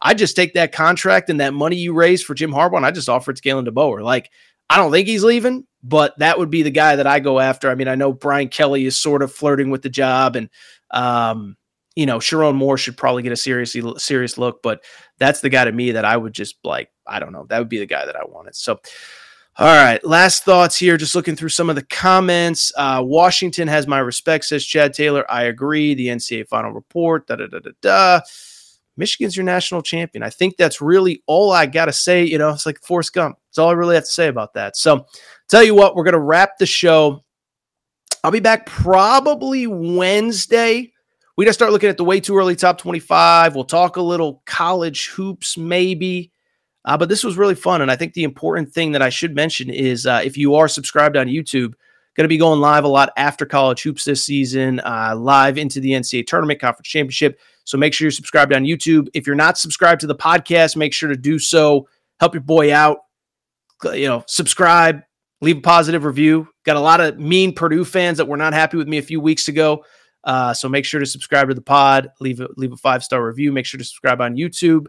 I 0.00 0.14
just 0.14 0.34
take 0.34 0.54
that 0.54 0.72
contract 0.72 1.30
and 1.30 1.40
that 1.40 1.54
money 1.54 1.76
you 1.76 1.94
raise 1.94 2.22
for 2.22 2.34
Jim 2.34 2.50
Harbaugh 2.50 2.78
and 2.78 2.86
I 2.86 2.90
just 2.90 3.08
offer 3.08 3.30
it 3.30 3.36
to 3.36 3.42
Kalen 3.42 3.68
DeBoer. 3.68 4.02
Like, 4.02 4.30
I 4.68 4.76
don't 4.76 4.90
think 4.90 5.06
he's 5.06 5.22
leaving, 5.22 5.64
but 5.82 6.18
that 6.18 6.38
would 6.38 6.50
be 6.50 6.62
the 6.62 6.70
guy 6.70 6.96
that 6.96 7.06
I 7.06 7.20
go 7.20 7.38
after. 7.38 7.70
I 7.70 7.76
mean, 7.76 7.88
I 7.88 7.94
know 7.94 8.12
Brian 8.12 8.48
Kelly 8.48 8.84
is 8.84 8.98
sort 8.98 9.22
of 9.22 9.32
flirting 9.32 9.70
with 9.70 9.82
the 9.82 9.90
job 9.90 10.34
and 10.34 10.48
um, 10.90 11.56
you 11.94 12.06
know, 12.06 12.18
Sherrone 12.18 12.54
Moore 12.54 12.78
should 12.78 12.96
probably 12.96 13.22
get 13.22 13.32
a 13.32 13.36
seriously 13.36 13.82
serious 13.98 14.38
look, 14.38 14.62
but 14.62 14.82
that's 15.18 15.40
the 15.40 15.50
guy 15.50 15.64
to 15.64 15.72
me 15.72 15.92
that 15.92 16.04
I 16.04 16.16
would 16.16 16.32
just 16.32 16.56
like, 16.64 16.88
I 17.06 17.18
don't 17.18 17.32
know, 17.32 17.46
that 17.48 17.58
would 17.58 17.68
be 17.68 17.78
the 17.78 17.86
guy 17.86 18.06
that 18.06 18.16
I 18.16 18.24
wanted. 18.24 18.54
So, 18.56 18.80
all 19.56 19.66
right, 19.66 20.02
last 20.04 20.44
thoughts 20.44 20.76
here. 20.76 20.96
Just 20.96 21.14
looking 21.14 21.36
through 21.36 21.50
some 21.50 21.68
of 21.68 21.76
the 21.76 21.84
comments. 21.84 22.72
Uh, 22.76 23.02
Washington 23.04 23.68
has 23.68 23.86
my 23.86 23.98
respect, 23.98 24.46
says 24.46 24.64
Chad 24.64 24.94
Taylor. 24.94 25.30
I 25.30 25.44
agree. 25.44 25.94
The 25.94 26.08
NCAA 26.08 26.48
final 26.48 26.72
report. 26.72 27.26
Da 27.26 27.36
da 27.36 27.46
da 27.46 27.58
da 27.58 27.70
da. 27.80 28.20
Michigan's 28.96 29.36
your 29.36 29.44
national 29.44 29.82
champion. 29.82 30.22
I 30.22 30.30
think 30.30 30.56
that's 30.56 30.80
really 30.80 31.22
all 31.26 31.52
I 31.52 31.66
got 31.66 31.86
to 31.86 31.92
say. 31.92 32.24
You 32.24 32.38
know, 32.38 32.50
it's 32.50 32.66
like 32.66 32.80
Forrest 32.82 33.12
Gump. 33.12 33.38
That's 33.48 33.58
all 33.58 33.68
I 33.68 33.72
really 33.72 33.94
have 33.94 34.04
to 34.04 34.10
say 34.10 34.28
about 34.28 34.54
that. 34.54 34.76
So, 34.76 35.06
tell 35.48 35.62
you 35.62 35.74
what, 35.74 35.96
we're 35.96 36.04
going 36.04 36.12
to 36.12 36.20
wrap 36.20 36.58
the 36.58 36.66
show. 36.66 37.22
I'll 38.24 38.30
be 38.30 38.40
back 38.40 38.66
probably 38.66 39.66
Wednesday 39.66 40.92
we 41.36 41.46
just 41.46 41.58
start 41.58 41.72
looking 41.72 41.88
at 41.88 41.96
the 41.96 42.04
way 42.04 42.20
too 42.20 42.36
early 42.36 42.56
top 42.56 42.78
25. 42.78 43.54
We'll 43.54 43.64
talk 43.64 43.96
a 43.96 44.02
little 44.02 44.42
college 44.44 45.08
hoops, 45.08 45.56
maybe. 45.56 46.30
Uh, 46.84 46.96
but 46.96 47.08
this 47.08 47.22
was 47.22 47.36
really 47.36 47.54
fun. 47.54 47.80
And 47.80 47.90
I 47.90 47.96
think 47.96 48.14
the 48.14 48.24
important 48.24 48.72
thing 48.72 48.92
that 48.92 49.02
I 49.02 49.08
should 49.08 49.34
mention 49.34 49.70
is 49.70 50.06
uh, 50.06 50.20
if 50.24 50.36
you 50.36 50.54
are 50.56 50.68
subscribed 50.68 51.16
on 51.16 51.26
YouTube, 51.28 51.74
going 52.14 52.24
to 52.24 52.28
be 52.28 52.38
going 52.38 52.60
live 52.60 52.84
a 52.84 52.88
lot 52.88 53.10
after 53.16 53.46
college 53.46 53.82
hoops 53.82 54.04
this 54.04 54.24
season, 54.24 54.80
uh, 54.80 55.14
live 55.16 55.58
into 55.58 55.80
the 55.80 55.90
NCAA 55.90 56.26
tournament, 56.26 56.60
conference 56.60 56.88
championship. 56.88 57.38
So 57.64 57.78
make 57.78 57.94
sure 57.94 58.06
you're 58.06 58.12
subscribed 58.12 58.52
on 58.52 58.64
YouTube. 58.64 59.08
If 59.14 59.26
you're 59.26 59.36
not 59.36 59.56
subscribed 59.58 60.00
to 60.02 60.06
the 60.06 60.14
podcast, 60.14 60.76
make 60.76 60.92
sure 60.92 61.08
to 61.08 61.16
do 61.16 61.38
so. 61.38 61.88
Help 62.20 62.34
your 62.34 62.42
boy 62.42 62.74
out. 62.74 62.98
You 63.84 64.06
know, 64.06 64.24
subscribe, 64.26 65.02
leave 65.40 65.58
a 65.58 65.60
positive 65.60 66.04
review. 66.04 66.48
Got 66.64 66.76
a 66.76 66.80
lot 66.80 67.00
of 67.00 67.18
mean 67.18 67.52
Purdue 67.54 67.84
fans 67.84 68.18
that 68.18 68.28
were 68.28 68.36
not 68.36 68.52
happy 68.52 68.76
with 68.76 68.88
me 68.88 68.98
a 68.98 69.02
few 69.02 69.20
weeks 69.20 69.48
ago. 69.48 69.84
Uh, 70.24 70.54
so 70.54 70.68
make 70.68 70.84
sure 70.84 71.00
to 71.00 71.06
subscribe 71.06 71.48
to 71.48 71.54
the 71.54 71.60
pod, 71.60 72.10
leave 72.20 72.40
a 72.40 72.48
leave 72.56 72.72
a 72.72 72.76
five 72.76 73.02
star 73.02 73.26
review. 73.26 73.50
Make 73.50 73.66
sure 73.66 73.78
to 73.78 73.84
subscribe 73.84 74.20
on 74.20 74.36
YouTube. 74.36 74.86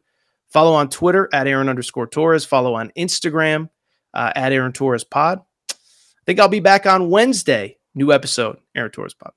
Follow 0.54 0.74
on 0.74 0.90
Twitter 0.90 1.28
at 1.34 1.48
Aaron 1.48 1.68
underscore 1.68 2.08
Torres. 2.08 2.46
Follow 2.46 2.76
on 2.76 2.92
Instagram 2.96 3.70
uh, 4.14 4.32
at 4.36 4.54
Aaron 4.54 4.72
Torres 4.72 5.04
Pod. 5.04 5.42
I 5.72 6.26
think 6.28 6.40
I'll 6.40 6.48
be 6.48 6.60
back 6.60 6.86
on 6.86 7.10
Wednesday. 7.10 7.78
New 7.96 8.14
episode, 8.14 8.60
Aaron 8.76 8.92
Torres 8.92 9.16
Pod. 9.16 9.34